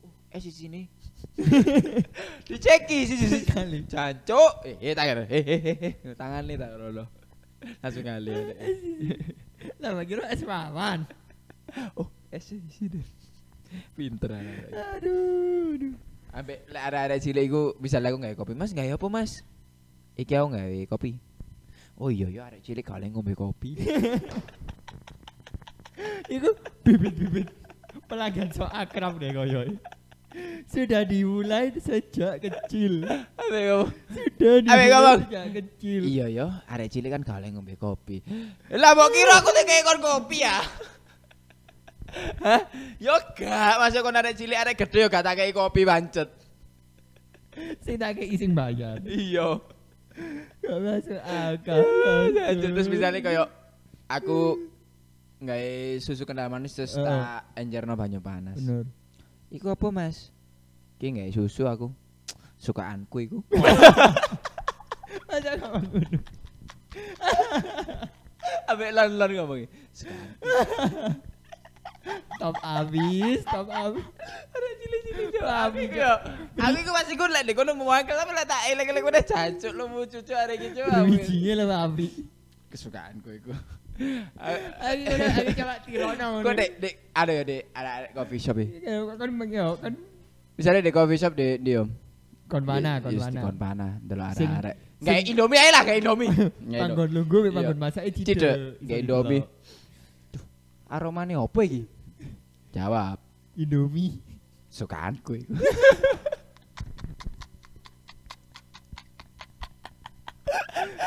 Oh, 0.04 0.12
eh 0.32 0.40
di 0.40 0.52
sini. 0.52 0.82
Diceki 2.48 3.00
sih 3.08 3.18
sih. 3.18 3.42
Kali. 3.48 3.88
Cancuk. 3.90 4.68
Eh, 4.68 4.78
eh 4.80 4.94
tangan. 4.94 5.26
Eh, 5.26 5.42
eh, 5.42 5.60
eh, 5.64 5.78
eh. 5.82 6.16
Tangan 6.16 6.44
nih 6.46 6.56
tak 6.60 6.72
rono. 6.78 7.06
Langsung 7.82 8.06
kali. 8.06 8.36
Lah 9.82 10.06
kira 10.06 10.30
es 10.30 10.46
wawan. 10.46 11.08
Oh, 11.98 12.08
eh 12.30 12.38
di 12.40 12.72
sini. 12.72 13.02
Pinter. 13.98 14.32
Aduh, 14.96 15.76
aduh. 15.76 15.94
Ambek 16.36 16.68
lek 16.68 16.84
arek-arek 16.84 17.20
cilik 17.24 17.44
iku 17.48 17.62
bisa 17.80 17.98
lagu 18.04 18.20
gawe 18.20 18.36
kopi. 18.36 18.54
Mas 18.54 18.76
gawe 18.76 18.92
apa, 18.92 19.08
Mas? 19.08 19.40
Iki 20.20 20.36
aku 20.36 20.48
gawe 20.52 20.80
kopi. 20.92 21.12
Oh 21.96 22.12
iya 22.12 22.28
ya 22.28 22.52
arek 22.52 22.60
cilik 22.60 22.84
kali 22.84 23.08
ngombe 23.08 23.32
kopi. 23.36 23.80
Iku 26.26 26.50
bibit-bibit 26.84 27.48
pelanggan 28.10 28.50
so 28.52 28.66
akrab 28.66 29.18
deh 29.22 29.32
koyo. 29.32 29.66
Sudah 30.68 31.08
dimulai 31.08 31.72
sejak 31.80 32.44
kecil. 32.44 33.08
Ambek 33.40 33.64
ngomong, 33.72 33.90
Sudah 34.12 34.56
dimulai 34.60 34.88
ngomong. 34.92 35.20
sejak 35.24 35.46
kecil. 35.56 36.02
Iya 36.04 36.26
ya, 36.28 36.48
arek 36.68 36.92
cilik 36.92 37.12
kan 37.16 37.24
kali 37.24 37.56
ngombe 37.56 37.80
kopi. 37.80 38.20
Lah 38.76 38.92
mbok 38.92 39.10
kira 39.16 39.40
aku 39.40 39.50
teh 39.56 39.64
kon 39.86 40.00
kopi 40.04 40.44
ya? 40.44 40.60
Hah? 42.44 42.62
Yo 43.00 43.16
gak, 43.36 43.76
masuk 43.80 44.04
kon 44.04 44.20
arek 44.20 44.36
cilik 44.36 44.60
arek 44.60 44.76
gede 44.76 45.00
yo 45.04 45.08
gak 45.08 45.24
tak 45.24 45.40
kei 45.40 45.56
kopi 45.56 45.88
pancet. 45.88 46.30
Sing 47.80 47.96
tak 47.96 48.20
kei 48.20 48.36
sing 48.36 48.52
bayar. 48.52 49.00
Iya. 49.08 49.64
Gak 50.60 50.80
masuk 50.84 51.22
akal. 51.24 51.80
Terus 52.60 52.88
misalnya 52.92 53.24
kayak 53.24 53.48
aku 54.12 54.60
gawe 55.42 55.72
susu 56.00 56.24
kental 56.24 56.48
manis 56.48 56.74
terus 56.74 56.96
Heeh. 56.96 57.06
tak 57.06 57.44
enjerno 57.60 57.94
banyu 57.96 58.20
panas. 58.24 58.58
Bener. 58.60 58.88
Iku 59.52 59.72
apa, 59.72 59.88
Mas? 59.92 60.32
Ki 60.98 61.12
gawe 61.12 61.32
susu 61.32 61.68
aku. 61.68 61.92
Sukaanku 62.56 63.18
iku. 63.20 63.38
Masa 65.28 65.60
kamu 65.60 65.80
ngono? 65.92 66.10
Ambek 68.72 68.92
lan-lan 68.96 69.30
ngomong. 69.36 69.68
Sukaanku. 69.92 70.44
Top 72.38 72.54
abis, 72.62 73.42
top 73.50 73.66
abis. 73.72 74.06
Ada 74.54 74.70
cilik-cilik 74.78 75.34
Yo, 75.34 75.42
Aku 75.42 75.78
iku 75.82 75.98
yo. 75.98 76.14
Aku 76.62 76.78
iku 76.78 76.92
masih 76.94 77.18
gue 77.18 77.28
lek 77.34 77.58
kono 77.58 77.74
mewangkel 77.74 78.14
tapi 78.14 78.30
lek 78.38 78.46
tak 78.46 78.62
elek-elek 78.70 79.02
udah 79.02 79.24
jancuk 79.26 79.74
lu 79.74 79.90
mau 79.90 80.06
cucu 80.06 80.34
arek 80.38 80.62
iki 80.62 80.78
coba. 80.78 81.02
Bijinya 81.02 81.66
lah 81.66 81.90
abis. 81.90 82.14
Kesukaanku 82.70 83.30
iku. 83.42 83.58
Aku 83.96 85.02
udah 85.08 85.30
aku 85.32 85.52
coba 85.56 85.76
tirono. 85.82 86.28
Kok 86.44 86.54
dek 86.54 86.70
dek 86.78 86.94
ada 87.16 87.32
ya 87.32 87.44
dek 87.44 87.62
ada 87.72 87.90
ada 87.96 88.08
coffee 88.12 88.42
shop 88.42 88.56
ya. 88.60 88.68
Kan 89.16 89.30
mengyo 89.32 89.80
kan 89.80 89.94
Misalnya 90.56 90.82
di 90.84 90.92
coffee 90.92 91.20
shop 91.20 91.34
di 91.34 91.48
di 91.60 91.72
om. 91.76 91.88
kon 92.46 92.62
mana, 92.62 93.02
kon 93.02 93.16
mana. 93.16 93.42
kon 93.42 93.56
delok 94.06 94.28
Sing- 94.36 94.46
arek-arek. 94.48 94.76
sing- 95.02 95.08
Kayak 95.08 95.24
Indomie 95.28 95.60
ae 95.60 95.70
lah 95.74 95.82
kayak 95.82 96.00
Indomie. 96.00 96.30
Panggon 96.82 97.10
lungguh 97.10 97.40
mek 97.42 97.50
Iya. 97.50 97.56
panggon 97.58 97.80
masak 97.80 98.04
e 98.06 98.12
Cidek, 98.14 98.36
cidek. 98.38 98.56
kayak 98.86 99.00
Indomie. 99.04 99.44
Aromane 100.86 101.34
opo 101.36 101.60
iki? 101.66 101.82
Jawab, 102.72 103.18
Indomie. 103.58 104.22
sukaanku 104.70 105.34
iku. 105.42 105.56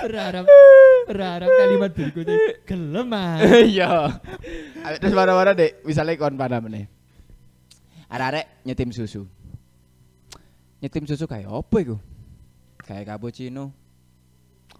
Berharap 0.05 0.45
berharap 1.09 1.49
kalimat 1.49 1.91
berikutnya 1.91 2.37
gelem 2.69 3.09
ah. 3.17 3.41
Iya. 3.73 4.21
Terus 5.01 5.15
mana-mana 5.17 5.57
dek, 5.57 5.83
misalnya 5.83 6.15
kon 6.21 6.37
pada 6.37 6.61
meneh. 6.61 6.87
Arek-arek 8.09 8.65
nyetim 8.65 8.93
susu. 8.95 9.27
Nyetim 10.81 11.05
susu 11.09 11.27
kayak 11.27 11.51
apa 11.51 11.77
iku? 11.83 11.97
Kayak 12.85 13.17
cappuccino. 13.17 13.75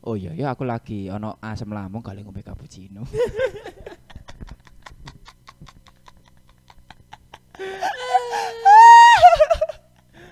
Oh 0.07 0.15
iya 0.15 0.31
ya 0.31 0.55
aku 0.55 0.63
lagi 0.63 1.11
ono 1.11 1.37
asam 1.43 1.75
lambung 1.75 2.01
kali 2.05 2.23
ngombe 2.23 2.41
cappuccino. 2.47 3.03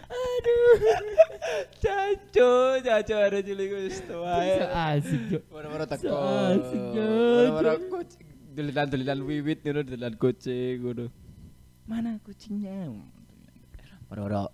Aduh. 0.07 1.36
Caco, 1.79 2.51
caco 2.83 3.15
ada 3.17 3.39
cilik 3.39 3.71
wis 3.79 3.99
So 4.03 4.07
tuwa. 4.11 4.35
asik 4.91 5.23
yo. 5.31 5.39
Moro-moro 5.53 5.85
teko. 5.87 6.03
So 6.03 6.17
asik, 6.19 6.83
Jon. 6.95 7.47
Moro-moro 7.55 7.73
kucing. 7.93 8.27
Delilan-delilan 8.57 9.21
wiwit 9.23 9.61
ngono, 9.63 9.81
delilan 9.87 10.15
kucing 10.19 10.83
ngono. 10.83 11.05
Mana 11.87 12.19
kucingnya? 12.25 12.91
Moro-moro 14.11 14.51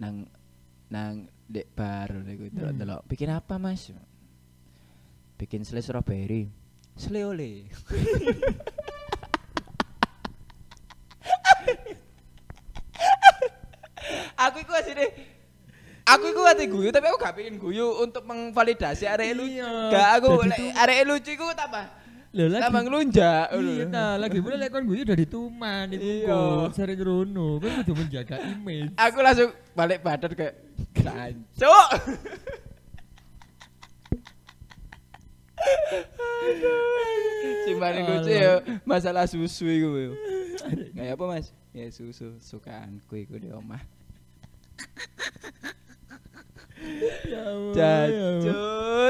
nang 0.00 0.24
nang 0.88 1.28
dek 1.48 1.68
bar 1.76 2.08
niku 2.24 2.48
delok-delok. 2.48 3.04
Bikin 3.08 3.28
apa, 3.28 3.60
Mas? 3.60 3.92
Bikin 5.36 5.64
sele 5.68 5.84
strawberry. 5.84 6.48
Sele 6.96 7.24
oleh. 7.28 7.68
aku 14.42 14.56
iku 14.62 14.72
asine 14.74 15.06
Aku 16.12 16.24
iku 16.28 16.42
ate 16.44 16.64
guyu 16.66 16.90
tapi 16.90 17.06
aku 17.08 17.18
gak 17.18 17.34
pengen 17.34 17.56
guyu 17.56 17.86
untuk 17.98 18.22
mengvalidasi 18.22 19.04
arek 19.06 19.32
lucu. 19.32 19.60
Iya. 19.60 19.70
Gak 19.88 20.08
aku 20.20 20.30
arek 20.76 20.98
lucu 21.04 21.30
iku 21.32 21.46
tambah 21.54 21.84
Lho 22.32 22.48
lagi. 22.48 22.62
tambah 22.64 22.80
ngelunjak. 22.82 23.46
Iya, 23.52 23.84
nah 23.86 24.16
lagi 24.16 24.40
pula 24.40 24.56
lek 24.56 24.72
kon 24.72 24.88
guyu 24.88 25.04
udah 25.04 25.16
dituman 25.16 25.84
iku 25.92 26.00
Iya. 26.00 26.32
kok 26.32 26.72
sering 26.72 27.00
rono. 27.00 27.60
Kan 27.60 27.70
kudu 27.84 27.92
menjaga 27.94 28.36
image. 28.40 28.92
Aku 28.96 29.18
langsung 29.20 29.50
balik 29.72 30.00
badan 30.00 30.32
kayak 30.32 30.54
Cancuk. 30.92 31.88
Sing 37.64 37.76
paling 37.78 38.04
lucu 38.04 38.30
ya 38.32 38.52
masalah 38.82 39.24
susu 39.30 39.66
iku 39.68 39.88
yo. 39.94 40.12
Kayak 40.94 41.14
apa 41.18 41.24
Mas? 41.28 41.46
Ya 41.72 41.86
susu 41.88 42.36
sukaanku 42.42 43.14
iku 43.16 43.38
di 43.38 43.48
omah. 43.50 43.80
Ya 47.28 47.42
Allah, 47.46 47.72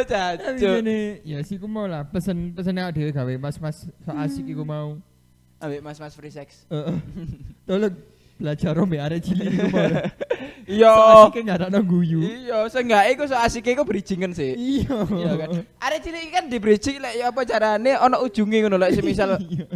ya 0.02 0.28
cancuk. 0.38 0.72
gini, 0.82 1.00
ya 1.22 1.38
sih 1.44 1.56
ku 1.58 1.66
mau 1.68 1.86
lah 1.86 2.02
pesen 2.06 2.52
pesen 2.52 2.76
yang 2.76 2.90
dhewe 2.90 3.10
gawe 3.12 3.32
mas-mas 3.38 3.86
so 3.88 4.10
asik 4.14 4.46
iku 4.48 4.64
mau. 4.64 4.98
Ambek 5.62 5.80
mas-mas 5.80 6.12
free 6.14 6.32
sex. 6.32 6.66
Tolong 7.66 7.94
belajar 8.36 8.74
rombe 8.74 8.98
arek 8.98 9.20
cilik 9.22 9.46
iku 9.50 9.66
mau. 9.70 9.88
Iya. 10.62 10.94
So 10.94 11.02
asik 11.26 11.42
nyarakno 11.42 11.82
guyu. 11.82 12.22
Iya, 12.22 12.70
seenggak 12.70 13.10
iku 13.10 13.26
so 13.26 13.34
asik 13.34 13.66
iku 13.66 13.82
bridgingan 13.82 14.30
sih. 14.30 14.54
Iya. 14.54 14.94
Iya 15.10 15.32
kan. 15.34 15.48
Arek 15.82 16.00
cilik 16.06 16.22
kan 16.30 16.44
di 16.46 16.58
bridging 16.62 17.02
lek 17.02 17.18
ya 17.18 17.34
apa 17.34 17.42
carane 17.42 17.98
ana 17.98 18.22
ujunge 18.22 18.62
ngono 18.62 18.78
lek 18.78 18.94
semisal 18.94 19.36
Iya. 19.42 19.66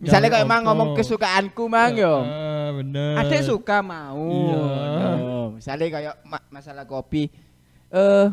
Misalnya 0.00 0.28
Gawe 0.32 0.36
kayak 0.40 0.48
mang 0.48 0.62
apa? 0.64 0.66
ngomong 0.72 0.90
kesukaanku 0.96 1.64
mang 1.68 1.92
yo. 1.92 2.24
Ah, 2.24 2.68
bener. 2.72 3.14
Ada 3.20 3.38
suka 3.44 3.84
mau. 3.84 4.24
Iya. 4.32 4.62
Misalnya 5.60 5.86
kayak 5.92 6.14
ma- 6.24 6.48
masalah 6.48 6.88
kopi. 6.88 7.28
Eh 7.92 8.26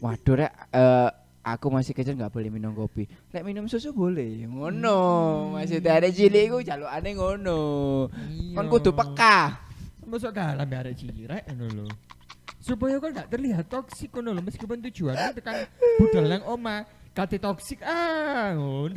waduh 0.00 0.34
rek 0.34 0.52
eh 0.72 1.10
aku 1.44 1.66
masih 1.68 1.92
kecil 1.92 2.16
nggak 2.16 2.32
boleh 2.32 2.48
minum 2.48 2.72
kopi. 2.72 3.04
Lek 3.30 3.44
minum 3.44 3.68
susu 3.68 3.92
boleh. 3.92 4.48
Ngono. 4.48 4.98
Masih 5.54 5.84
ada 5.84 6.08
cilik 6.08 6.48
iku 6.48 6.58
jalukane 6.64 7.10
ngono. 7.12 7.60
Iya. 8.32 8.56
Kon 8.56 8.66
kudu 8.72 8.90
peka. 8.96 9.60
Masuk 10.08 10.32
kalah 10.32 10.64
mbak 10.64 10.88
arek 10.88 10.94
cilik 10.96 11.28
ngono 11.52 11.84
lho. 11.84 11.86
Supaya 12.62 12.96
kau 13.02 13.10
gak 13.10 13.26
terlihat 13.28 13.66
toksik 13.68 14.14
ngono 14.14 14.38
lho 14.38 14.42
meskipun 14.42 14.80
tujuannya 14.88 15.34
tekan 15.36 15.66
budal 15.98 16.24
nang 16.30 16.42
oma 16.46 16.86
kate 17.12 17.36
toksik 17.36 17.84
ah 17.84 18.54
ngono. 18.56 18.96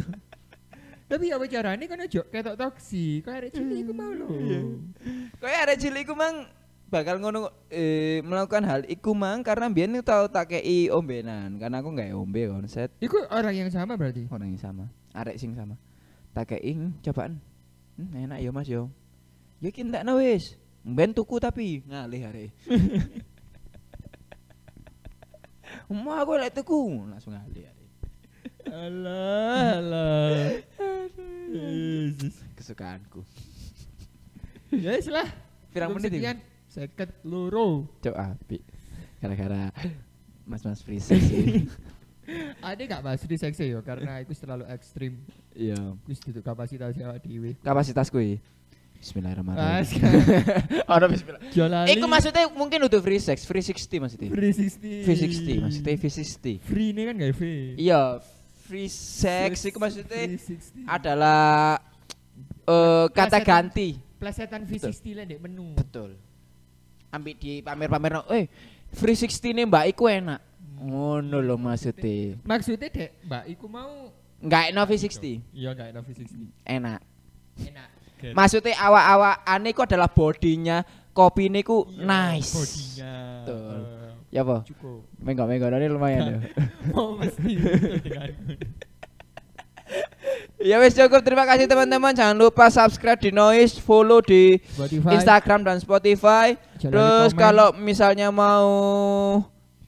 Tapi 1.06 1.30
apa 1.30 1.46
caranya 1.46 1.86
kan 1.86 2.02
ojo 2.02 2.22
ketok 2.26 2.56
toksik. 2.58 3.22
Kau 3.22 3.32
arek 3.32 3.54
cilik 3.54 3.86
iku 3.86 3.94
mau 3.94 4.10
lho. 4.10 4.26
Kayak 5.38 5.62
ada 5.70 5.76
cilik 5.78 6.02
iku 6.02 6.18
mang 6.18 6.50
bakal 6.86 7.18
ngono 7.18 7.50
eh, 7.70 8.22
melakukan 8.22 8.62
hal 8.66 8.82
iku 8.86 9.14
mang 9.14 9.42
karena 9.42 9.70
biyen 9.70 9.94
itu 9.94 10.02
tau 10.02 10.26
tak 10.26 10.54
kei 10.54 10.90
ombenan 10.90 11.58
karena 11.58 11.82
aku 11.82 11.90
nggak 11.92 12.14
ombe 12.14 12.46
konsep 12.46 12.94
Iku 13.02 13.26
orang 13.30 13.58
yang 13.58 13.70
sama 13.70 13.98
berarti. 13.98 14.30
orang 14.30 14.54
yang 14.54 14.62
sama 14.62 14.86
arek 15.12 15.42
sing 15.42 15.58
sama 15.58 15.76
tak 16.32 16.54
kei 16.54 16.78
"Hmm, 16.78 16.94
cobaan 17.02 17.42
Hmm, 17.96 18.12
enak 18.28 18.44
ya 18.44 18.52
Mas 18.52 18.68
yo. 18.68 18.92
Ya 19.64 19.72
ki 19.72 19.88
entekno 19.88 20.20
wis. 20.20 20.60
Ben 20.84 21.10
tuku 21.10 21.40
tapi 21.40 21.80
ngalih 21.88 22.22
arek. 22.28 22.52
Emak 25.86 26.18
aku 26.22 26.32
lek 26.36 26.54
tuku 26.54 26.80
langsung 27.08 27.34
ngalih. 27.34 27.72
Alah, 28.70 29.78
alah. 29.78 30.30
Yesus. 31.52 32.36
Kesukaanku. 32.58 33.22
Ya 34.74 34.98
wis 34.98 35.08
lah. 35.08 35.28
Pirang 35.72 35.94
menit 35.94 36.12
iki? 36.12 36.20
sekian. 36.24 36.38
Seket 36.68 37.10
loro. 37.24 37.88
Cok 38.02 38.16
api. 38.16 38.60
Gara-gara 39.22 39.70
Mas-mas 40.44 40.82
free 40.82 41.00
sih. 41.00 41.18
Ada 42.66 42.82
gak 42.90 43.04
bahas 43.06 43.22
di 43.22 43.38
seksi 43.38 43.70
yo 43.70 43.86
karena 43.86 44.18
itu 44.20 44.34
terlalu 44.34 44.66
ekstrim. 44.74 45.22
Iya. 45.54 45.94
Wis 46.10 46.18
duduk 46.26 46.42
kapasitas 46.42 46.98
awak 46.98 47.22
dhewe. 47.22 47.54
Kapasitas 47.62 48.10
kuwi. 48.10 48.42
Mas 48.96 49.14
Bismillahirrahmanirrahim. 49.14 50.02
Ora 50.90 51.06
bismillah. 51.14 51.42
Jolali. 51.54 51.94
Iku 51.94 52.06
maksudnya 52.10 52.50
mungkin 52.50 52.80
udah 52.90 53.00
free 53.06 53.22
sex, 53.22 53.46
free 53.46 53.62
60 53.62 54.02
maksudnya. 54.02 54.30
free 54.34 54.50
60. 54.50 55.06
Free 55.06 55.18
60 55.62 55.62
maksudnya 55.62 55.94
free 56.02 56.10
60. 56.10 56.66
Free 56.66 56.88
ini 56.90 57.02
kan 57.06 57.14
gak 57.14 57.34
free. 57.38 57.78
Iya, 57.78 58.18
free 58.66 58.90
sex 58.90 59.62
iku 59.64 59.78
maksudnya 59.78 60.26
Free 60.26 60.42
60. 60.42 60.90
adalah 60.90 61.78
eh 62.66 63.06
kata 63.14 63.38
Plesetan. 63.38 63.46
ganti. 63.46 63.90
Plesetan 64.18 64.62
free. 64.66 64.82
60 64.82 65.14
lah 65.14 65.24
dek 65.24 65.40
menu. 65.40 65.78
Betul. 65.78 66.18
Ambil 67.10 67.38
di 67.38 67.62
pamer-pamer 67.62 68.26
eh 68.34 68.50
free 68.90 69.14
60 69.14 69.54
nih 69.54 69.66
Mbak 69.66 69.86
iku 69.94 70.10
enak. 70.10 70.42
Ngono 70.76 71.40
lho 71.40 71.56
maksudnya. 71.56 72.36
Maksudnya 72.44 72.90
dek, 72.90 73.24
Mbak, 73.24 73.44
iku 73.48 73.66
mau 73.66 74.12
Enggak 74.36 74.64
enak 74.70 74.84
free 74.86 75.00
60. 75.00 75.56
Iya 75.56 75.70
gak 75.72 75.88
enak 75.94 76.02
free 76.04 76.18
60. 76.20 76.50
Enak. 76.66 77.00
Enak. 77.56 77.90
Maksudnya 78.34 78.74
awak-awak 78.76 79.36
aneh 79.46 79.70
iku 79.70 79.86
adalah 79.86 80.10
bodinya, 80.10 80.82
kopi 81.14 81.46
ini 81.46 81.62
ku 81.62 81.86
Iya, 81.86 82.04
nice. 82.04 82.52
Bodinya. 82.52 83.14
Betul. 83.46 83.80
Ya 84.36 84.44
apa? 84.44 84.68
cukup. 84.68 85.08
Menggok-menggok 85.16 85.72
ini 85.74 85.88
lumayan 85.88 86.22
ya. 86.28 86.38
Mau 86.92 87.16
mesti. 87.16 87.52
Ya 90.58 90.82
wes 90.82 90.98
cukup 90.98 91.22
terima 91.22 91.46
kasih 91.46 91.70
teman-teman 91.70 92.10
jangan 92.10 92.34
lupa 92.34 92.68
subscribe 92.68 93.22
di 93.22 93.30
Noise 93.30 93.78
follow 93.78 94.18
di 94.18 94.58
Spotify. 94.66 95.12
Instagram 95.14 95.62
dan 95.62 95.78
Spotify 95.78 96.58
Jangan 96.82 96.90
terus 96.90 97.30
komen. 97.32 97.38
kalau 97.40 97.68
misalnya 97.78 98.34
mau 98.34 98.66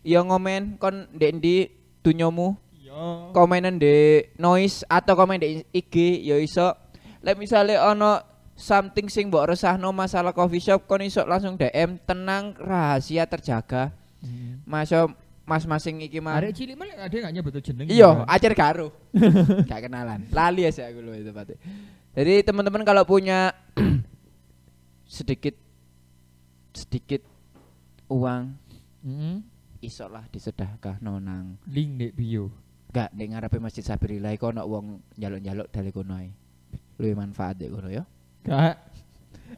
ya 0.06 0.22
ngomen 0.22 0.78
kon 0.78 1.10
ndek 1.12 1.32
ndi 1.42 1.56
dunyomu 2.06 2.54
Iya. 2.78 3.34
komenan 3.34 3.82
di 3.82 4.22
Noise 4.38 4.86
atau 4.86 5.18
komen 5.18 5.42
di 5.42 5.66
IG 5.68 5.96
ya 6.24 6.38
iso 6.38 6.78
lek 7.20 7.36
misalnya 7.36 7.82
ono 7.84 8.22
something 8.54 9.10
sing 9.10 9.28
mbok 9.28 9.50
resahno 9.50 9.90
masalah 9.90 10.30
coffee 10.30 10.62
shop 10.62 10.86
kon 10.86 11.02
iso 11.02 11.26
langsung 11.26 11.58
DM 11.58 11.98
tenang 12.06 12.54
rahasia 12.54 13.26
terjaga 13.26 13.90
Hmm. 14.28 14.60
masuk 14.68 15.16
mas-masing 15.48 16.04
iki 16.04 16.20
mah 16.20 16.36
Arek 16.44 16.52
cilik 16.60 16.76
malah 16.76 17.08
ada 17.08 17.16
gak 17.16 17.32
nyebut 17.32 17.56
jeneng. 17.63 17.88
Iya, 17.88 18.28
kan? 18.28 18.36
ajar 18.36 18.52
karo. 18.52 18.88
Gak 19.63 19.88
kenalan. 19.88 20.28
Lali 20.28 20.68
ya 20.68 20.72
sih 20.76 20.84
aku 20.84 21.00
loh 21.00 21.16
itu 21.16 21.32
pasti. 21.32 21.56
Jadi 22.12 22.34
teman-teman 22.44 22.84
kalau 22.84 23.08
punya 23.08 23.56
sedikit 25.08 25.56
sedikit 26.76 27.24
uang 28.12 28.44
Mm-mm. 29.08 29.40
iso 29.80 30.12
lah 30.12 30.28
disedekah 30.28 31.00
nonang. 31.00 31.56
Link 31.72 31.92
di 31.96 32.08
bio. 32.12 32.52
Gak 32.92 33.16
ning 33.16 33.32
ngarepe 33.32 33.63
Masjid 33.63 33.88
Sabirillah 33.88 34.36
iku 34.36 34.52
ono 34.52 34.68
wong 34.68 35.16
njaluk-njaluk 35.16 35.72
dari 35.72 35.92
kono 35.96 36.13
ae. 36.20 36.28
Luwih 37.00 37.16
manfaat 37.16 37.56
dek 37.56 37.72
kono 37.72 37.88
ya. 37.88 38.04
Kak. 38.44 38.76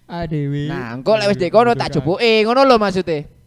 Adewe. 0.05 0.69
Nah, 0.69 0.93
engko 0.93 1.17
lek 1.17 1.33
wis 1.33 1.39
dek 1.41 1.49
kono 1.49 1.73
tak 1.73 1.97
joboke 1.97 2.45
ngono 2.45 2.61
lho 2.61 2.77
maksudnya. 2.77 3.38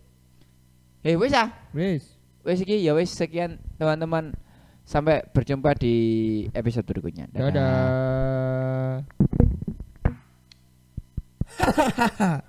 Eh 1.02 1.18
wis 1.18 1.34
ah. 1.34 1.50
Wis. 1.74 2.14
Wis 2.46 2.62
iki 2.62 2.78
ya 2.78 2.94
wis 2.94 3.10
sekian 3.10 3.58
teman-teman. 3.74 4.38
Sampai 4.86 5.26
berjumpa 5.30 5.74
di 5.78 5.94
episode 6.54 6.86
berikutnya. 6.86 7.26
Dadah. 7.30 9.02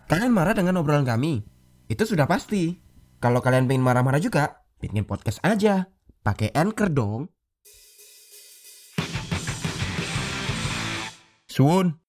Kalian 0.09 0.33
marah 0.33 0.53
dengan 0.57 0.81
obrolan 0.81 1.05
kami? 1.05 1.45
Itu 1.89 2.05
sudah 2.05 2.29
pasti. 2.29 2.77
Kalau 3.21 3.41
kalian 3.41 3.69
pengen 3.69 3.85
marah-marah 3.85 4.21
juga, 4.21 4.65
bikin 4.81 5.05
podcast 5.05 5.41
aja. 5.45 5.89
Pakai 6.25 6.53
Anchor 6.53 6.89
dong. 6.93 7.21
Sun. 11.49 12.02